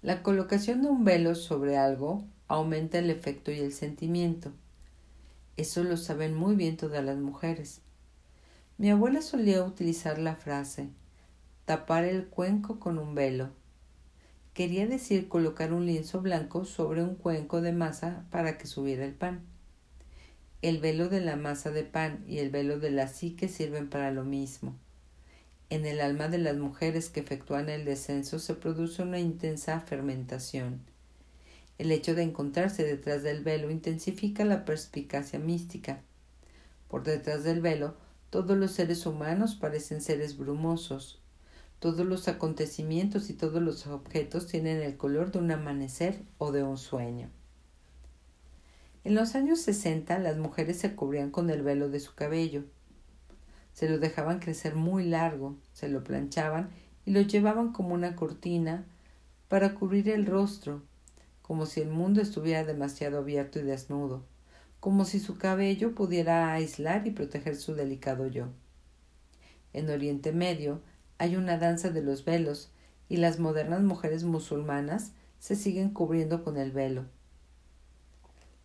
La 0.03 0.23
colocación 0.23 0.83
de 0.83 0.89
un 0.89 1.05
velo 1.05 1.35
sobre 1.35 1.77
algo 1.77 2.25
aumenta 2.49 2.99
el 2.99 3.11
efecto 3.11 3.51
y 3.51 3.61
el 3.61 3.73
sentimiento. 3.73 4.53
Eso 5.57 5.85
lo 5.85 5.97
saben 5.97 6.35
muy 6.35 6.55
bien 6.55 6.77
todas 6.77 7.05
las 7.05 7.17
mujeres. 7.17 7.81
Mi 8.79 8.91
abuela 8.91 9.23
solía 9.23 9.65
utilizar 9.65 10.19
la 10.19 10.37
frase 10.37 10.91
tapar 11.67 12.05
el 12.05 12.29
cuenco 12.29 12.79
con 12.79 12.97
un 12.97 13.17
velo. 13.17 13.51
Quería 14.57 14.87
decir 14.87 15.29
colocar 15.29 15.75
un 15.75 15.85
lienzo 15.85 16.23
blanco 16.23 16.65
sobre 16.65 17.03
un 17.03 17.15
cuenco 17.15 17.61
de 17.61 17.73
masa 17.73 18.25
para 18.31 18.57
que 18.57 18.67
subiera 18.67 19.05
el 19.05 19.13
pan. 19.13 19.43
El 20.63 20.79
velo 20.79 21.11
de 21.11 21.21
la 21.21 21.37
masa 21.37 21.71
de 21.71 21.85
pan 21.85 22.25
y 22.27 22.39
el 22.39 22.49
velo 22.49 22.79
de 22.79 22.91
la 22.91 23.07
psique 23.07 23.49
sirven 23.49 23.91
para 23.91 24.13
lo 24.13 24.25
mismo. 24.25 24.75
En 25.69 25.85
el 25.85 26.01
alma 26.01 26.29
de 26.29 26.39
las 26.39 26.57
mujeres 26.57 27.11
que 27.11 27.21
efectúan 27.21 27.69
el 27.69 27.85
descenso 27.85 28.39
se 28.39 28.55
produce 28.55 29.03
una 29.03 29.19
intensa 29.19 29.79
fermentación. 29.81 30.81
El 31.77 31.93
hecho 31.93 32.15
de 32.15 32.23
encontrarse 32.23 32.83
detrás 32.83 33.23
del 33.23 33.45
velo 33.45 33.71
intensifica 33.71 34.47
la 34.47 34.65
perspicacia 34.65 35.39
mística. 35.39 36.01
Por 36.89 37.03
detrás 37.03 37.45
del 37.45 37.61
velo 37.61 37.95
todos 38.31 38.57
los 38.57 38.71
seres 38.71 39.05
humanos 39.05 39.55
parecen 39.55 40.01
seres 40.01 40.39
brumosos. 40.39 41.21
Todos 41.79 42.07
los 42.07 42.29
acontecimientos 42.29 43.31
y 43.31 43.35
todos 43.35 43.63
los 43.63 43.87
objetos 43.87 44.47
tienen 44.47 44.83
el 44.83 44.97
color 44.97 45.31
de 45.31 45.39
un 45.39 45.51
amanecer 45.51 46.23
o 46.39 46.53
de 46.53 46.63
un 46.63 46.79
sueño. 46.79 47.31
En 49.05 49.15
los 49.15 49.35
años 49.35 49.61
sesenta 49.61 50.19
las 50.19 50.37
mujeres 50.39 50.79
se 50.79 50.95
cubrían 50.95 51.31
con 51.31 51.51
el 51.51 51.63
velo 51.63 51.89
de 51.89 52.01
su 52.01 52.15
cabello. 52.15 52.65
Se 53.73 53.89
lo 53.89 53.99
dejaban 53.99 54.41
crecer 54.41 54.75
muy 54.75 55.05
largo, 55.05 55.57
se 55.73 55.89
lo 55.89 56.03
planchaban 56.03 56.71
y 57.05 57.13
lo 57.13 57.21
llevaban 57.21 57.73
como 57.73 57.95
una 57.95 58.17
cortina 58.17 58.85
para 59.49 59.75
cubrir 59.75 60.09
el 60.09 60.27
rostro, 60.27 60.83
como 61.43 61.67
si 61.67 61.81
el 61.81 61.91
mundo 61.91 62.21
estuviera 62.21 62.65
demasiado 62.65 63.19
abierto 63.19 63.61
y 63.61 63.63
desnudo 63.63 64.25
como 64.87 65.05
si 65.05 65.19
su 65.19 65.37
cabello 65.37 65.97
pudiera 65.97 66.53
aislar 66.53 67.09
y 67.09 67.11
proteger 67.11 67.57
su 67.57 67.75
delicado 67.75 68.29
yo. 68.29 68.47
En 69.73 69.91
Oriente 69.91 70.33
Medio 70.33 70.81
hay 71.19 71.37
una 71.37 71.59
danza 71.59 71.91
de 71.91 72.03
los 72.03 72.25
velos 72.25 72.71
y 73.09 73.19
las 73.19 73.39
modernas 73.39 73.83
mujeres 73.83 74.25
musulmanas 74.25 75.13
se 75.39 75.57
siguen 75.57 75.91
cubriendo 75.91 76.43
con 76.43 76.57
el 76.57 76.73
velo. 76.73 77.05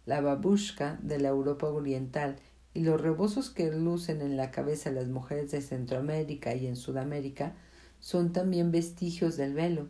La 0.06 0.22
babushka 0.22 0.98
de 1.02 1.20
la 1.20 1.30
Europa 1.30 1.68
Oriental 1.68 2.38
y 2.74 2.82
los 2.82 3.00
rebosos 3.00 3.50
que 3.50 3.72
lucen 3.72 4.22
en 4.22 4.38
la 4.38 4.52
cabeza 4.52 4.92
las 4.92 5.08
mujeres 5.08 5.52
de 5.52 5.62
Centroamérica 5.62 6.56
y 6.56 6.68
en 6.68 6.76
Sudamérica 6.76 7.54
son 8.00 8.34
también 8.34 8.72
vestigios 8.72 9.38
del 9.38 9.54
velo. 9.54 9.90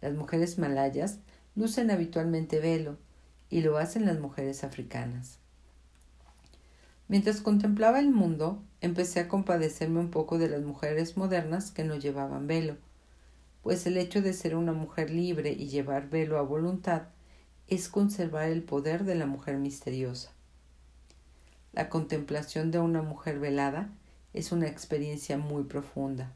Las 0.00 0.14
mujeres 0.14 0.58
malayas 0.58 1.18
lucen 1.54 1.90
habitualmente 1.90 2.60
velo, 2.60 2.98
y 3.50 3.60
lo 3.60 3.78
hacen 3.78 4.06
las 4.06 4.18
mujeres 4.18 4.64
africanas. 4.64 5.38
Mientras 7.08 7.40
contemplaba 7.40 8.00
el 8.00 8.10
mundo, 8.10 8.62
empecé 8.86 9.20
a 9.20 9.28
compadecerme 9.28 10.00
un 10.00 10.10
poco 10.10 10.38
de 10.38 10.48
las 10.48 10.62
mujeres 10.62 11.16
modernas 11.16 11.70
que 11.70 11.84
no 11.84 11.96
llevaban 11.96 12.46
velo, 12.46 12.76
pues 13.62 13.86
el 13.86 13.98
hecho 13.98 14.22
de 14.22 14.32
ser 14.32 14.56
una 14.56 14.72
mujer 14.72 15.10
libre 15.10 15.52
y 15.52 15.68
llevar 15.68 16.08
velo 16.08 16.38
a 16.38 16.42
voluntad 16.42 17.08
es 17.68 17.88
conservar 17.88 18.48
el 18.48 18.62
poder 18.62 19.04
de 19.04 19.16
la 19.16 19.26
mujer 19.26 19.56
misteriosa. 19.58 20.30
La 21.72 21.88
contemplación 21.88 22.70
de 22.70 22.78
una 22.78 23.02
mujer 23.02 23.38
velada 23.38 23.90
es 24.32 24.52
una 24.52 24.66
experiencia 24.66 25.36
muy 25.36 25.64
profunda. 25.64 26.32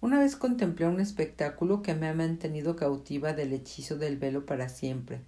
Una 0.00 0.18
vez 0.18 0.36
contemplé 0.36 0.86
un 0.86 1.00
espectáculo 1.00 1.80
que 1.80 1.94
me 1.94 2.08
ha 2.08 2.12
mantenido 2.12 2.76
cautiva 2.76 3.32
del 3.32 3.54
hechizo 3.54 3.96
del 3.96 4.18
velo 4.18 4.44
para 4.44 4.68
siempre. 4.68 5.22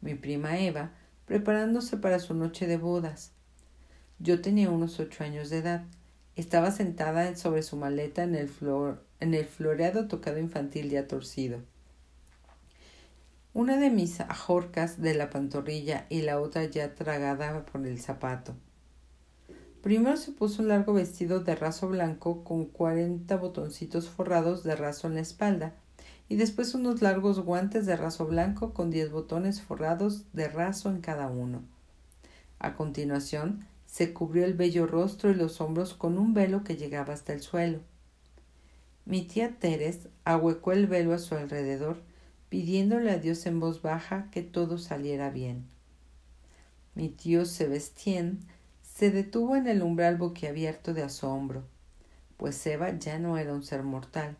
Mi 0.00 0.16
prima 0.16 0.58
Eva, 0.58 0.90
preparándose 1.26 1.96
para 1.96 2.18
su 2.18 2.34
noche 2.34 2.66
de 2.66 2.76
bodas. 2.76 3.33
Yo 4.18 4.40
tenía 4.40 4.70
unos 4.70 5.00
ocho 5.00 5.24
años 5.24 5.50
de 5.50 5.58
edad. 5.58 5.84
Estaba 6.36 6.70
sentada 6.70 7.36
sobre 7.36 7.62
su 7.62 7.76
maleta 7.76 8.22
en 8.22 8.34
el, 8.34 8.50
en 9.20 9.34
el 9.34 9.44
floreado 9.44 10.08
tocado 10.08 10.38
infantil 10.38 10.90
ya 10.90 11.06
torcido. 11.06 11.60
Una 13.52 13.76
de 13.76 13.90
mis 13.90 14.20
ajorcas 14.20 15.00
de 15.00 15.14
la 15.14 15.30
pantorrilla 15.30 16.06
y 16.08 16.22
la 16.22 16.40
otra 16.40 16.64
ya 16.64 16.94
tragada 16.94 17.64
por 17.66 17.86
el 17.86 18.00
zapato. 18.00 18.54
Primero 19.84 20.16
se 20.16 20.32
puso 20.32 20.62
un 20.62 20.68
largo 20.68 20.94
vestido 20.94 21.40
de 21.40 21.54
raso 21.54 21.88
blanco 21.88 22.42
con 22.42 22.64
cuarenta 22.64 23.36
botoncitos 23.36 24.08
forrados 24.08 24.64
de 24.64 24.74
raso 24.74 25.08
en 25.08 25.14
la 25.14 25.20
espalda 25.20 25.74
y 26.28 26.36
después 26.36 26.74
unos 26.74 27.02
largos 27.02 27.40
guantes 27.40 27.84
de 27.84 27.96
raso 27.96 28.26
blanco 28.26 28.72
con 28.72 28.90
diez 28.90 29.12
botones 29.12 29.60
forrados 29.60 30.24
de 30.32 30.48
raso 30.48 30.88
en 30.88 31.00
cada 31.00 31.28
uno. 31.28 31.62
A 32.58 32.74
continuación, 32.74 33.66
se 33.94 34.12
cubrió 34.12 34.44
el 34.44 34.54
bello 34.54 34.88
rostro 34.88 35.30
y 35.30 35.34
los 35.34 35.60
hombros 35.60 35.94
con 35.94 36.18
un 36.18 36.34
velo 36.34 36.64
que 36.64 36.76
llegaba 36.76 37.14
hasta 37.14 37.32
el 37.32 37.42
suelo. 37.42 37.78
Mi 39.04 39.22
tía 39.22 39.54
Teres 39.60 40.08
ahuecó 40.24 40.72
el 40.72 40.88
velo 40.88 41.14
a 41.14 41.20
su 41.20 41.36
alrededor, 41.36 42.02
pidiéndole 42.48 43.12
a 43.12 43.18
Dios 43.18 43.46
en 43.46 43.60
voz 43.60 43.82
baja 43.82 44.30
que 44.32 44.42
todo 44.42 44.78
saliera 44.78 45.30
bien. 45.30 45.68
Mi 46.96 47.08
tío 47.08 47.46
Sebastien 47.46 48.40
se 48.82 49.12
detuvo 49.12 49.54
en 49.54 49.68
el 49.68 49.80
umbral 49.80 50.16
boquiabierto 50.16 50.92
de 50.92 51.04
asombro, 51.04 51.62
pues 52.36 52.66
Eva 52.66 52.98
ya 52.98 53.20
no 53.20 53.38
era 53.38 53.54
un 53.54 53.62
ser 53.62 53.84
mortal, 53.84 54.36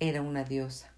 era 0.00 0.22
una 0.22 0.44
diosa. 0.44 0.94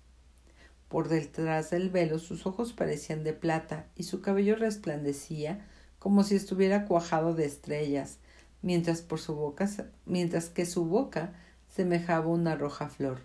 Por 0.88 1.08
detrás 1.08 1.70
del 1.70 1.90
velo 1.90 2.20
sus 2.20 2.46
ojos 2.46 2.72
parecían 2.72 3.24
de 3.24 3.32
plata 3.32 3.86
y 3.96 4.04
su 4.04 4.20
cabello 4.20 4.54
resplandecía 4.54 5.66
como 6.00 6.24
si 6.24 6.34
estuviera 6.34 6.86
cuajado 6.86 7.34
de 7.34 7.44
estrellas, 7.44 8.18
mientras, 8.62 9.02
que 9.02 10.66
su 10.66 10.86
boca 10.86 11.32
semejaba 11.68 12.26
una 12.26 12.56
roja 12.56 12.88
flor. 12.88 13.20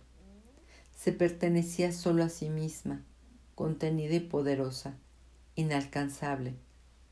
Se 0.94 1.12
pertenecía 1.12 1.92
solo 1.92 2.24
a 2.24 2.30
sí 2.30 2.50
misma, 2.50 3.04
contenida 3.56 4.14
y 4.14 4.20
poderosa, 4.20 4.98
inalcanzable, 5.56 6.54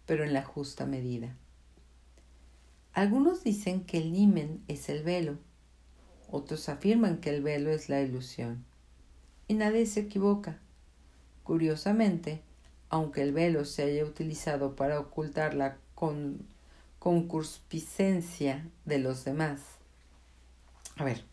pero 0.06 0.24
en 0.24 0.34
la 0.34 0.44
justa 0.44 0.86
medida. 0.86 1.36
Algunos 2.92 3.44
dicen 3.44 3.86
que 3.86 3.98
el 3.98 4.12
limen 4.12 4.64
es 4.68 4.90
el 4.90 5.02
velo, 5.02 5.38
otros 6.30 6.68
afirman 6.68 7.22
que 7.22 7.30
el 7.30 7.42
velo 7.42 7.72
es 7.72 7.88
la 7.88 8.02
ilusión. 8.02 8.66
Y 9.48 9.54
nadie 9.54 9.86
se 9.86 10.02
equivoca. 10.02 10.60
Curiosamente, 11.44 12.42
aunque 12.94 13.24
el 13.24 13.32
velo 13.32 13.66
se 13.66 13.82
haya 13.82 14.06
utilizado 14.06 14.76
para 14.76 15.00
ocultar 15.00 15.56
la 15.56 15.78
con, 15.96 16.46
de 18.86 19.00
los 19.00 19.26
demás. 19.26 19.62
A 20.98 21.04
ver, 21.04 21.24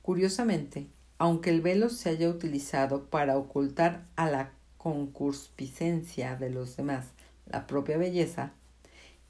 curiosamente, 0.00 0.86
aunque 1.18 1.50
el 1.50 1.60
velo 1.60 1.90
se 1.90 2.08
haya 2.08 2.30
utilizado 2.30 3.04
para 3.04 3.36
ocultar 3.36 4.06
a 4.16 4.30
la 4.30 4.52
concupiscencia 4.78 6.36
de 6.36 6.48
los 6.48 6.74
demás 6.74 7.04
la 7.50 7.66
propia 7.66 7.98
belleza, 7.98 8.52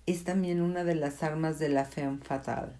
es 0.06 0.22
también 0.22 0.62
una 0.62 0.84
de 0.84 0.94
las 0.94 1.24
armas 1.24 1.58
de 1.58 1.70
la 1.70 1.86
fe 1.86 2.08
fatal. 2.22 2.72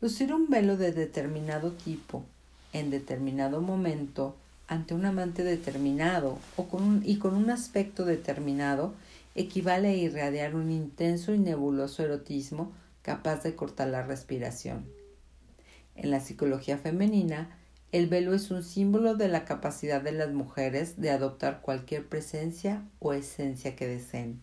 Lucir 0.00 0.34
un 0.34 0.50
velo 0.50 0.76
de 0.76 0.90
determinado 0.90 1.70
tipo 1.70 2.24
en 2.72 2.90
determinado 2.90 3.60
momento 3.60 4.34
ante 4.74 4.94
un 4.94 5.06
amante 5.06 5.44
determinado 5.44 6.38
o 6.56 6.68
con 6.68 7.02
y 7.04 7.18
con 7.18 7.34
un 7.34 7.50
aspecto 7.50 8.04
determinado 8.04 8.94
equivale 9.34 9.88
a 9.88 9.94
irradiar 9.94 10.54
un 10.54 10.70
intenso 10.70 11.32
y 11.32 11.38
nebuloso 11.38 12.02
erotismo 12.02 12.72
capaz 13.02 13.42
de 13.42 13.54
cortar 13.54 13.88
la 13.88 14.02
respiración. 14.02 14.86
En 15.94 16.10
la 16.10 16.20
psicología 16.20 16.76
femenina, 16.76 17.56
el 17.92 18.08
velo 18.08 18.34
es 18.34 18.50
un 18.50 18.64
símbolo 18.64 19.14
de 19.14 19.28
la 19.28 19.44
capacidad 19.44 20.02
de 20.02 20.12
las 20.12 20.32
mujeres 20.32 21.00
de 21.00 21.10
adoptar 21.10 21.60
cualquier 21.60 22.08
presencia 22.08 22.82
o 22.98 23.12
esencia 23.12 23.76
que 23.76 23.86
deseen. 23.86 24.40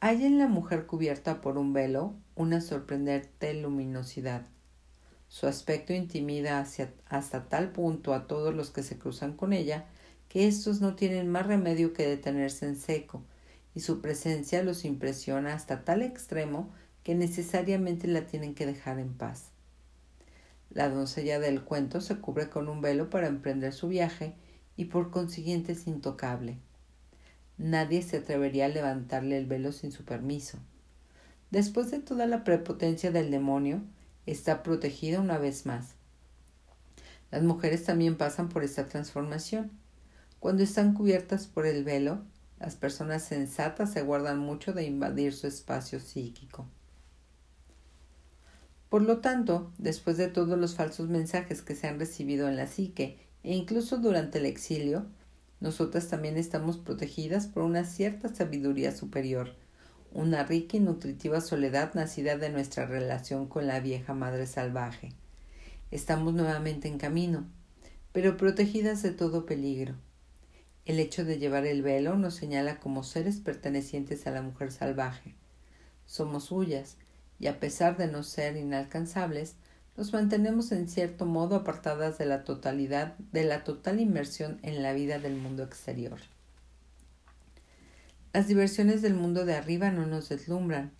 Hay 0.00 0.26
en 0.26 0.38
la 0.38 0.46
mujer 0.46 0.84
cubierta 0.84 1.40
por 1.40 1.56
un 1.56 1.72
velo 1.72 2.12
una 2.34 2.60
sorprendente 2.60 3.54
luminosidad, 3.54 4.42
su 5.36 5.46
aspecto 5.46 5.92
intimida 5.92 6.66
hasta 7.10 7.48
tal 7.50 7.70
punto 7.70 8.14
a 8.14 8.26
todos 8.26 8.54
los 8.54 8.70
que 8.70 8.82
se 8.82 8.96
cruzan 8.96 9.34
con 9.34 9.52
ella 9.52 9.84
que 10.30 10.48
éstos 10.48 10.80
no 10.80 10.94
tienen 10.94 11.28
más 11.28 11.46
remedio 11.46 11.92
que 11.92 12.08
detenerse 12.08 12.64
en 12.64 12.74
seco, 12.74 13.22
y 13.74 13.80
su 13.80 14.00
presencia 14.00 14.62
los 14.62 14.86
impresiona 14.86 15.52
hasta 15.52 15.84
tal 15.84 16.00
extremo 16.00 16.72
que 17.02 17.14
necesariamente 17.14 18.08
la 18.08 18.22
tienen 18.22 18.54
que 18.54 18.64
dejar 18.64 18.98
en 18.98 19.12
paz. 19.12 19.50
La 20.70 20.88
doncella 20.88 21.38
del 21.38 21.62
cuento 21.64 22.00
se 22.00 22.16
cubre 22.16 22.48
con 22.48 22.70
un 22.70 22.80
velo 22.80 23.10
para 23.10 23.26
emprender 23.26 23.74
su 23.74 23.88
viaje 23.88 24.32
y 24.74 24.86
por 24.86 25.10
consiguiente 25.10 25.72
es 25.72 25.86
intocable. 25.86 26.56
Nadie 27.58 28.00
se 28.00 28.16
atrevería 28.16 28.64
a 28.64 28.68
levantarle 28.68 29.36
el 29.36 29.44
velo 29.44 29.72
sin 29.72 29.92
su 29.92 30.02
permiso. 30.02 30.56
Después 31.50 31.90
de 31.90 31.98
toda 31.98 32.24
la 32.24 32.42
prepotencia 32.42 33.10
del 33.10 33.30
demonio, 33.30 33.82
está 34.26 34.62
protegida 34.62 35.20
una 35.20 35.38
vez 35.38 35.66
más. 35.66 35.94
Las 37.30 37.42
mujeres 37.42 37.84
también 37.84 38.16
pasan 38.16 38.48
por 38.48 38.64
esta 38.64 38.86
transformación. 38.86 39.70
Cuando 40.38 40.62
están 40.62 40.94
cubiertas 40.94 41.46
por 41.46 41.66
el 41.66 41.84
velo, 41.84 42.22
las 42.60 42.76
personas 42.76 43.22
sensatas 43.22 43.92
se 43.92 44.02
guardan 44.02 44.38
mucho 44.38 44.72
de 44.72 44.84
invadir 44.84 45.32
su 45.32 45.46
espacio 45.46 46.00
psíquico. 46.00 46.66
Por 48.88 49.02
lo 49.02 49.18
tanto, 49.18 49.72
después 49.78 50.16
de 50.16 50.28
todos 50.28 50.58
los 50.58 50.76
falsos 50.76 51.08
mensajes 51.08 51.62
que 51.62 51.74
se 51.74 51.88
han 51.88 51.98
recibido 51.98 52.48
en 52.48 52.56
la 52.56 52.66
psique 52.66 53.18
e 53.42 53.54
incluso 53.54 53.98
durante 53.98 54.38
el 54.38 54.46
exilio, 54.46 55.06
nosotras 55.60 56.08
también 56.08 56.36
estamos 56.36 56.78
protegidas 56.78 57.46
por 57.46 57.62
una 57.62 57.84
cierta 57.84 58.28
sabiduría 58.34 58.92
superior, 58.92 59.54
una 60.12 60.44
rica 60.44 60.76
y 60.76 60.80
nutritiva 60.80 61.40
soledad 61.40 61.94
nacida 61.94 62.36
de 62.36 62.50
nuestra 62.50 62.86
relación 62.86 63.46
con 63.46 63.66
la 63.66 63.80
vieja 63.80 64.14
madre 64.14 64.46
salvaje. 64.46 65.12
Estamos 65.90 66.34
nuevamente 66.34 66.88
en 66.88 66.98
camino, 66.98 67.46
pero 68.12 68.36
protegidas 68.36 69.02
de 69.02 69.12
todo 69.12 69.46
peligro. 69.46 69.94
El 70.84 71.00
hecho 71.00 71.24
de 71.24 71.38
llevar 71.38 71.66
el 71.66 71.82
velo 71.82 72.16
nos 72.16 72.34
señala 72.34 72.80
como 72.80 73.02
seres 73.02 73.38
pertenecientes 73.38 74.26
a 74.26 74.30
la 74.30 74.42
mujer 74.42 74.72
salvaje. 74.72 75.34
Somos 76.06 76.44
suyas, 76.44 76.96
y 77.38 77.48
a 77.48 77.60
pesar 77.60 77.96
de 77.96 78.06
no 78.06 78.22
ser 78.22 78.56
inalcanzables, 78.56 79.56
nos 79.96 80.12
mantenemos 80.12 80.72
en 80.72 80.88
cierto 80.88 81.26
modo 81.26 81.56
apartadas 81.56 82.18
de 82.18 82.26
la 82.26 82.44
totalidad, 82.44 83.16
de 83.32 83.44
la 83.44 83.64
total 83.64 84.00
inmersión 84.00 84.58
en 84.62 84.82
la 84.82 84.92
vida 84.92 85.18
del 85.18 85.36
mundo 85.36 85.62
exterior. 85.62 86.20
Las 88.36 88.48
diversiones 88.48 89.00
del 89.00 89.14
mundo 89.14 89.46
de 89.46 89.54
arriba 89.54 89.90
no 89.90 90.04
nos 90.04 90.28
deslumbran. 90.28 90.92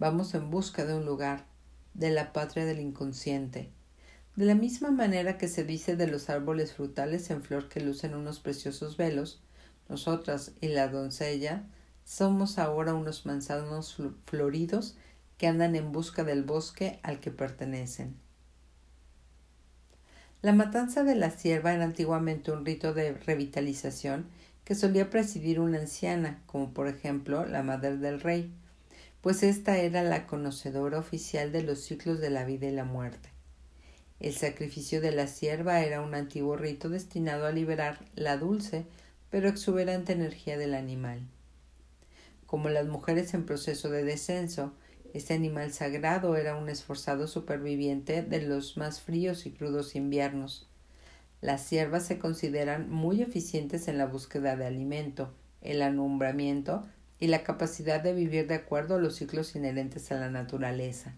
Vamos 0.00 0.34
en 0.34 0.50
busca 0.50 0.84
de 0.84 0.94
un 0.94 1.06
lugar, 1.06 1.46
de 1.94 2.10
la 2.10 2.32
patria 2.32 2.64
del 2.64 2.80
inconsciente. 2.80 3.70
De 4.34 4.46
la 4.46 4.56
misma 4.56 4.90
manera 4.90 5.38
que 5.38 5.46
se 5.46 5.62
dice 5.62 5.94
de 5.94 6.08
los 6.08 6.28
árboles 6.28 6.72
frutales 6.72 7.30
en 7.30 7.44
flor 7.44 7.68
que 7.68 7.78
lucen 7.78 8.16
unos 8.16 8.40
preciosos 8.40 8.96
velos, 8.96 9.40
nosotras 9.88 10.50
y 10.60 10.66
la 10.66 10.88
doncella 10.88 11.68
somos 12.04 12.58
ahora 12.58 12.94
unos 12.94 13.26
manzanos 13.26 13.98
floridos 14.26 14.96
que 15.38 15.46
andan 15.46 15.76
en 15.76 15.92
busca 15.92 16.24
del 16.24 16.42
bosque 16.42 16.98
al 17.04 17.20
que 17.20 17.30
pertenecen. 17.30 18.16
La 20.42 20.52
matanza 20.52 21.04
de 21.04 21.14
la 21.14 21.30
sierva 21.30 21.74
era 21.74 21.84
antiguamente 21.84 22.50
un 22.50 22.66
rito 22.66 22.92
de 22.92 23.12
revitalización 23.12 24.26
que 24.70 24.76
solía 24.76 25.10
presidir 25.10 25.58
una 25.58 25.80
anciana, 25.80 26.40
como 26.46 26.72
por 26.72 26.86
ejemplo 26.86 27.44
la 27.44 27.64
madre 27.64 27.96
del 27.96 28.20
rey, 28.20 28.52
pues 29.20 29.42
ésta 29.42 29.78
era 29.78 30.04
la 30.04 30.28
conocedora 30.28 30.96
oficial 30.96 31.50
de 31.50 31.64
los 31.64 31.80
ciclos 31.80 32.20
de 32.20 32.30
la 32.30 32.44
vida 32.44 32.68
y 32.68 32.70
la 32.70 32.84
muerte. 32.84 33.30
El 34.20 34.32
sacrificio 34.32 35.00
de 35.00 35.10
la 35.10 35.26
sierva 35.26 35.80
era 35.80 36.00
un 36.00 36.14
antiguo 36.14 36.56
rito 36.56 36.88
destinado 36.88 37.46
a 37.46 37.50
liberar 37.50 37.98
la 38.14 38.36
dulce 38.36 38.86
pero 39.28 39.48
exuberante 39.48 40.12
energía 40.12 40.56
del 40.56 40.74
animal. 40.74 41.18
Como 42.46 42.68
las 42.68 42.86
mujeres 42.86 43.34
en 43.34 43.46
proceso 43.46 43.90
de 43.90 44.04
descenso, 44.04 44.72
este 45.14 45.34
animal 45.34 45.72
sagrado 45.72 46.36
era 46.36 46.54
un 46.54 46.68
esforzado 46.68 47.26
superviviente 47.26 48.22
de 48.22 48.42
los 48.42 48.76
más 48.76 49.00
fríos 49.00 49.46
y 49.46 49.50
crudos 49.50 49.96
inviernos. 49.96 50.69
Las 51.40 51.62
siervas 51.62 52.04
se 52.04 52.18
consideran 52.18 52.90
muy 52.90 53.22
eficientes 53.22 53.88
en 53.88 53.96
la 53.96 54.06
búsqueda 54.06 54.56
de 54.56 54.66
alimento, 54.66 55.32
el 55.62 55.80
alumbramiento 55.80 56.86
y 57.18 57.28
la 57.28 57.44
capacidad 57.44 58.02
de 58.02 58.14
vivir 58.14 58.46
de 58.46 58.56
acuerdo 58.56 58.96
a 58.96 58.98
los 58.98 59.16
ciclos 59.16 59.56
inherentes 59.56 60.12
a 60.12 60.16
la 60.16 60.30
naturaleza. 60.30 61.14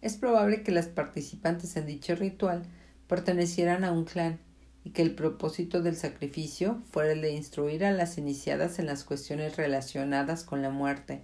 Es 0.00 0.16
probable 0.16 0.62
que 0.62 0.72
las 0.72 0.88
participantes 0.88 1.76
en 1.76 1.86
dicho 1.86 2.14
ritual 2.14 2.62
pertenecieran 3.08 3.84
a 3.84 3.92
un 3.92 4.04
clan 4.04 4.38
y 4.84 4.90
que 4.90 5.02
el 5.02 5.14
propósito 5.14 5.82
del 5.82 5.96
sacrificio 5.96 6.82
fuera 6.90 7.12
el 7.12 7.20
de 7.20 7.32
instruir 7.32 7.84
a 7.84 7.92
las 7.92 8.18
iniciadas 8.18 8.78
en 8.78 8.86
las 8.86 9.04
cuestiones 9.04 9.56
relacionadas 9.56 10.44
con 10.44 10.60
la 10.60 10.70
muerte, 10.70 11.22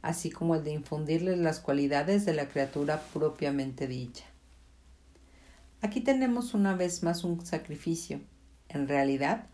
así 0.00 0.30
como 0.30 0.54
el 0.54 0.64
de 0.64 0.72
infundirles 0.72 1.38
las 1.38 1.60
cualidades 1.60 2.24
de 2.24 2.34
la 2.34 2.48
criatura 2.48 3.02
propiamente 3.12 3.86
dicha. 3.86 4.24
Aquí 5.84 6.00
tenemos 6.00 6.54
una 6.54 6.74
vez 6.74 7.02
más 7.02 7.24
un 7.24 7.44
sacrificio, 7.44 8.18
en 8.70 8.88
realidad 8.88 9.48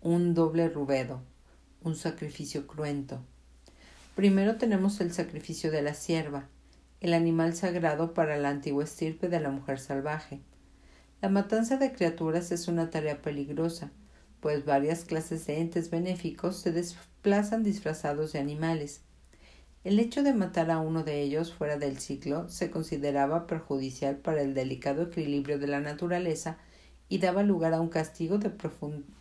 un 0.00 0.32
doble 0.32 0.70
rubedo, 0.70 1.20
un 1.82 1.96
sacrificio 1.96 2.66
cruento. 2.66 3.20
Primero 4.14 4.56
tenemos 4.56 5.02
el 5.02 5.12
sacrificio 5.12 5.70
de 5.70 5.82
la 5.82 5.92
sierva, 5.92 6.48
el 7.02 7.12
animal 7.12 7.54
sagrado 7.54 8.14
para 8.14 8.38
la 8.38 8.48
antigua 8.48 8.84
estirpe 8.84 9.28
de 9.28 9.38
la 9.38 9.50
mujer 9.50 9.78
salvaje. 9.78 10.40
La 11.20 11.28
matanza 11.28 11.76
de 11.76 11.92
criaturas 11.92 12.52
es 12.52 12.68
una 12.68 12.88
tarea 12.88 13.20
peligrosa, 13.20 13.90
pues 14.40 14.64
varias 14.64 15.04
clases 15.04 15.46
de 15.46 15.60
entes 15.60 15.90
benéficos 15.90 16.56
se 16.56 16.72
desplazan 16.72 17.62
disfrazados 17.62 18.32
de 18.32 18.38
animales. 18.38 19.02
El 19.86 20.00
hecho 20.00 20.24
de 20.24 20.34
matar 20.34 20.72
a 20.72 20.80
uno 20.80 21.04
de 21.04 21.22
ellos 21.22 21.52
fuera 21.52 21.78
del 21.78 22.00
ciclo 22.00 22.48
se 22.48 22.72
consideraba 22.72 23.46
perjudicial 23.46 24.16
para 24.16 24.42
el 24.42 24.52
delicado 24.52 25.04
equilibrio 25.04 25.60
de 25.60 25.68
la 25.68 25.78
naturaleza 25.78 26.58
y 27.08 27.18
daba 27.18 27.44
lugar 27.44 27.72
a 27.72 27.80
un 27.80 27.88
castigo 27.88 28.38
de, 28.38 28.50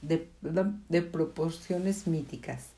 de, 0.02 1.02
proporciones 1.04 2.08
míticas. 2.08 2.70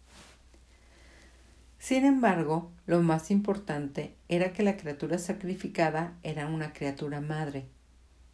Sin 1.79 2.03
embargo, 2.03 2.69
lo 2.87 3.01
más 3.01 3.31
importante 3.31 4.15
era 4.27 4.51
que 4.51 4.63
la 4.63 4.75
criatura 4.75 5.17
sacrificada 5.17 6.17
era 6.23 6.47
una 6.47 6.73
criatura 6.73 7.21
madre, 7.21 7.67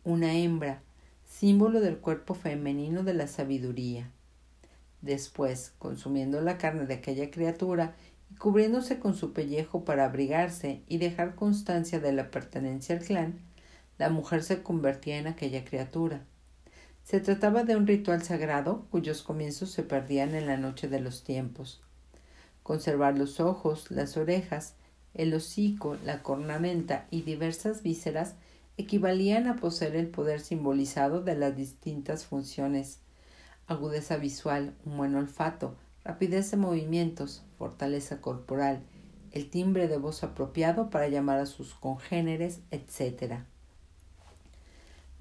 una 0.04 0.34
hembra, 0.34 0.82
símbolo 1.28 1.80
del 1.80 1.98
cuerpo 1.98 2.34
femenino 2.34 3.04
de 3.04 3.14
la 3.14 3.28
sabiduría. 3.28 4.10
Después, 5.04 5.74
consumiendo 5.78 6.42
la 6.42 6.58
carne 6.58 6.88
de 6.88 6.96
aquella 6.96 7.30
criatura 7.30 7.94
cubriéndose 8.40 9.00
con 9.00 9.16
su 9.16 9.34
pellejo 9.34 9.86
para 9.86 10.06
abrigarse 10.06 10.84
y 10.88 10.98
dejar 10.98 11.36
constancia 11.36 12.00
de 12.00 12.12
la 12.12 12.32
pertenencia 12.32 12.96
al 12.96 13.04
clan, 13.04 13.40
la 13.98 14.10
mujer 14.10 14.44
se 14.44 14.64
convertía 14.64 15.18
en 15.18 15.28
aquella 15.28 15.66
criatura. 15.66 16.26
Se 17.04 17.20
trataba 17.20 17.64
de 17.64 17.76
un 17.76 17.86
ritual 17.86 18.24
sagrado 18.24 18.86
cuyos 18.90 19.24
comienzos 19.24 19.72
se 19.72 19.84
perdían 19.84 20.36
en 20.36 20.48
la 20.48 20.58
noche 20.58 20.88
de 20.88 21.00
los 21.00 21.24
tiempos. 21.24 21.82
Conservar 22.64 23.18
los 23.18 23.40
ojos, 23.40 23.92
las 23.92 24.16
orejas, 24.18 24.76
el 25.14 25.34
hocico, 25.34 25.98
la 26.06 26.24
cornamenta 26.24 27.08
y 27.12 27.22
diversas 27.22 27.84
vísceras 27.84 28.36
equivalían 28.78 29.48
a 29.48 29.58
poseer 29.58 29.96
el 29.96 30.08
poder 30.08 30.40
simbolizado 30.40 31.22
de 31.22 31.36
las 31.36 31.56
distintas 31.56 32.26
funciones 32.26 33.00
agudeza 33.68 34.18
visual, 34.18 34.76
un 34.86 34.98
buen 34.98 35.16
olfato, 35.16 35.76
rapidez 36.04 36.52
de 36.52 36.58
movimientos, 36.58 37.44
fortaleza 37.58 38.22
corporal, 38.22 38.84
el 39.32 39.50
timbre 39.50 39.88
de 39.88 39.98
voz 39.98 40.24
apropiado 40.24 40.90
para 40.90 41.08
llamar 41.08 41.40
a 41.40 41.46
sus 41.46 41.74
congéneres, 41.74 42.60
etc. 42.72 43.40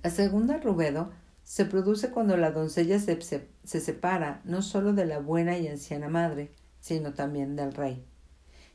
La 0.02 0.10
segunda 0.10 0.58
rubedo 0.58 1.10
se 1.44 1.64
produce 1.64 2.10
cuando 2.10 2.36
la 2.36 2.50
doncella 2.50 2.98
se, 2.98 3.20
se, 3.20 3.80
separa 3.80 4.40
no 4.44 4.62
sólo 4.62 4.92
de 4.92 5.06
la 5.06 5.18
buena 5.18 5.58
y 5.58 5.68
anciana 5.68 6.08
madre, 6.08 6.50
sino 6.80 7.14
también 7.14 7.56
del 7.56 7.72
rey. 7.72 8.04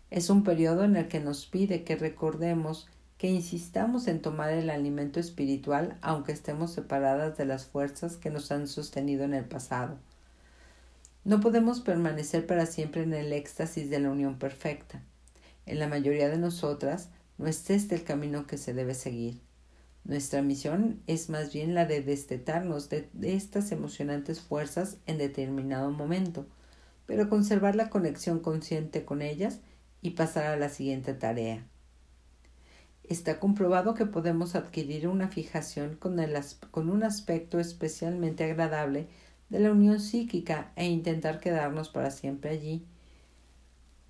Es 0.10 0.30
un 0.30 0.44
periodo 0.44 0.86
en 0.86 0.96
el 0.96 1.08
que 1.08 1.20
nos 1.20 1.46
pide 1.46 1.84
que 1.84 1.96
recordemos 1.96 2.88
que 3.18 3.28
insistamos 3.28 4.08
en 4.08 4.22
tomar 4.22 4.52
el 4.52 4.70
alimento 4.70 5.20
espiritual 5.20 5.98
aunque 6.02 6.32
estemos 6.32 6.72
separadas 6.72 7.38
de 7.38 7.46
las 7.46 7.66
fuerzas 7.66 8.16
que 8.16 8.30
nos 8.30 8.52
han 8.52 8.68
sostenido 8.68 9.24
en 9.24 9.34
el 9.34 9.46
pasado. 9.46 9.98
No 11.28 11.42
podemos 11.42 11.82
permanecer 11.82 12.48
para 12.48 12.66
siempre 12.66 13.04
en 13.04 13.14
el 13.14 13.34
éxtasis 13.34 13.90
de 13.90 14.00
la 14.00 14.12
unión 14.12 14.40
perfecta. 14.40 15.04
En 15.66 15.78
la 15.78 15.90
mayoría 15.90 16.30
de 16.30 16.38
nosotras 16.38 17.10
no 17.38 17.48
es 17.48 17.70
este 17.70 17.96
el 17.96 18.06
camino 18.06 18.48
que 18.48 18.58
se 18.58 18.74
debe 18.74 18.96
seguir. 18.96 19.42
Nuestra 20.06 20.42
misión 20.42 21.02
es 21.06 21.30
más 21.30 21.52
bien 21.52 21.76
la 21.76 21.86
de 21.86 22.02
destetarnos 22.02 22.88
de 22.88 23.10
estas 23.22 23.74
emocionantes 23.74 24.40
fuerzas 24.40 25.00
en 25.06 25.18
determinado 25.18 25.92
momento, 25.92 26.46
pero 27.06 27.28
conservar 27.28 27.76
la 27.76 27.90
conexión 27.90 28.40
consciente 28.40 29.04
con 29.04 29.22
ellas 29.22 29.60
y 30.02 30.12
pasar 30.12 30.46
a 30.46 30.56
la 30.56 30.70
siguiente 30.70 31.14
tarea. 31.14 31.68
Está 33.04 33.42
comprobado 33.42 33.96
que 33.96 34.06
podemos 34.06 34.56
adquirir 34.56 35.10
una 35.10 35.28
fijación 35.28 35.98
con, 35.98 36.90
un 36.90 37.04
aspecto 37.04 37.60
especialmente 37.60 38.46
agradable 38.46 39.10
de 39.50 39.60
la 39.60 39.72
unión 39.72 40.00
psíquica 40.00 40.72
e 40.76 40.86
intentar 40.86 41.40
quedarnos 41.40 41.90
para 41.90 42.12
siempre 42.12 42.50
allí, 42.50 42.86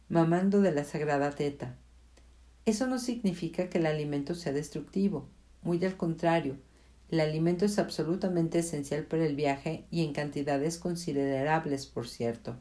mamando 0.09 0.61
de 0.61 0.71
la 0.71 0.83
sagrada 0.83 1.31
teta. 1.31 1.75
Eso 2.65 2.87
no 2.87 2.99
significa 2.99 3.69
que 3.69 3.77
el 3.77 3.85
alimento 3.85 4.35
sea 4.35 4.53
destructivo, 4.53 5.27
muy 5.61 5.83
al 5.85 5.97
contrario, 5.97 6.57
el 7.09 7.21
alimento 7.21 7.63
es 7.63 7.79
absolutamente 7.79 8.59
esencial 8.59 9.05
para 9.05 9.25
el 9.25 9.35
viaje 9.35 9.85
y 9.89 10.03
en 10.03 10.11
cantidades 10.11 10.77
considerables, 10.77 11.85
por 11.85 12.07
cierto. 12.07 12.57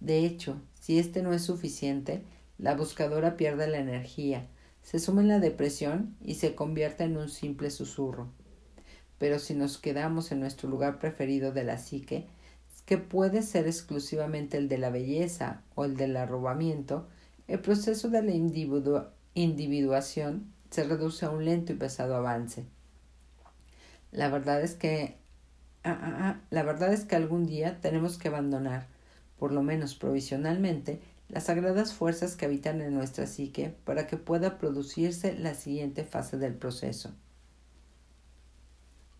De 0.00 0.26
hecho, 0.26 0.60
si 0.78 0.98
este 0.98 1.22
no 1.22 1.32
es 1.32 1.42
suficiente, 1.42 2.22
la 2.58 2.74
buscadora 2.74 3.36
pierde 3.36 3.66
la 3.66 3.78
energía, 3.78 4.46
se 4.82 4.98
suma 4.98 5.22
en 5.22 5.28
la 5.28 5.38
depresión 5.38 6.14
y 6.22 6.34
se 6.34 6.54
convierte 6.54 7.04
en 7.04 7.16
un 7.16 7.30
simple 7.30 7.70
susurro. 7.70 8.28
Pero 9.18 9.38
si 9.38 9.54
nos 9.54 9.78
quedamos 9.78 10.32
en 10.32 10.40
nuestro 10.40 10.68
lugar 10.68 10.98
preferido 10.98 11.52
de 11.52 11.64
la 11.64 11.78
psique, 11.78 12.26
que 12.88 12.96
puede 12.96 13.42
ser 13.42 13.66
exclusivamente 13.66 14.56
el 14.56 14.68
de 14.68 14.78
la 14.78 14.88
belleza 14.88 15.60
o 15.74 15.84
el 15.84 15.96
del 15.96 16.16
arrobamiento, 16.16 17.06
el 17.46 17.60
proceso 17.60 18.08
de 18.08 18.22
la 18.22 18.32
individuación 19.34 20.52
se 20.70 20.84
reduce 20.84 21.26
a 21.26 21.30
un 21.30 21.44
lento 21.44 21.72
y 21.72 21.76
pesado 21.76 22.16
avance. 22.16 22.64
La 24.10 24.30
verdad 24.30 24.62
es 24.62 24.74
que 24.74 25.16
ah, 25.84 25.98
ah, 26.00 26.16
ah, 26.20 26.40
la 26.48 26.62
verdad 26.62 26.92
es 26.92 27.04
que 27.04 27.16
algún 27.16 27.46
día 27.46 27.80
tenemos 27.82 28.16
que 28.16 28.28
abandonar, 28.28 28.86
por 29.38 29.52
lo 29.52 29.62
menos 29.62 29.94
provisionalmente, 29.94 31.02
las 31.28 31.44
sagradas 31.44 31.92
fuerzas 31.92 32.36
que 32.36 32.46
habitan 32.46 32.80
en 32.80 32.94
nuestra 32.94 33.26
psique 33.26 33.74
para 33.84 34.06
que 34.06 34.16
pueda 34.16 34.56
producirse 34.58 35.34
la 35.38 35.54
siguiente 35.54 36.04
fase 36.04 36.38
del 36.38 36.54
proceso. 36.54 37.12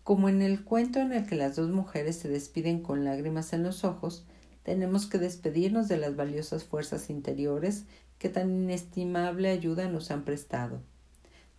Como 0.09 0.27
en 0.27 0.41
el 0.41 0.63
cuento 0.63 0.97
en 1.01 1.13
el 1.13 1.27
que 1.27 1.35
las 1.35 1.55
dos 1.55 1.69
mujeres 1.69 2.15
se 2.15 2.29
despiden 2.29 2.81
con 2.81 3.05
lágrimas 3.05 3.53
en 3.53 3.61
los 3.61 3.83
ojos, 3.83 4.25
tenemos 4.63 5.05
que 5.05 5.19
despedirnos 5.19 5.87
de 5.87 5.97
las 5.97 6.15
valiosas 6.15 6.63
fuerzas 6.63 7.11
interiores 7.11 7.85
que 8.17 8.27
tan 8.27 8.49
inestimable 8.49 9.51
ayuda 9.51 9.87
nos 9.87 10.09
han 10.09 10.25
prestado. 10.25 10.81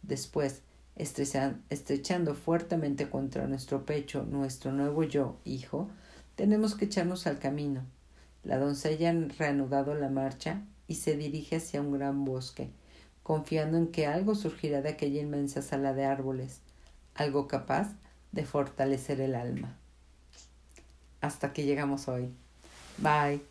Después, 0.02 0.62
estrechando 0.96 2.34
fuertemente 2.34 3.08
contra 3.08 3.46
nuestro 3.46 3.86
pecho 3.86 4.24
nuestro 4.24 4.72
nuevo 4.72 5.04
yo, 5.04 5.38
hijo, 5.44 5.88
tenemos 6.34 6.74
que 6.74 6.86
echarnos 6.86 7.28
al 7.28 7.38
camino, 7.38 7.84
la 8.42 8.58
doncella 8.58 9.10
ha 9.10 9.28
reanudado 9.38 9.94
la 9.94 10.08
marcha 10.08 10.60
y 10.88 10.96
se 10.96 11.16
dirige 11.16 11.54
hacia 11.54 11.82
un 11.82 11.92
gran 11.92 12.24
bosque, 12.24 12.72
confiando 13.22 13.78
en 13.78 13.92
que 13.92 14.08
algo 14.08 14.34
surgirá 14.34 14.82
de 14.82 14.88
aquella 14.88 15.20
inmensa 15.20 15.62
sala 15.62 15.94
de 15.94 16.04
árboles, 16.04 16.62
algo 17.14 17.46
capaz 17.46 17.94
de 18.32 18.44
fortalecer 18.44 19.20
el 19.20 19.34
alma. 19.34 19.76
Hasta 21.20 21.52
que 21.52 21.64
llegamos 21.64 22.08
hoy. 22.08 22.32
Bye. 22.98 23.49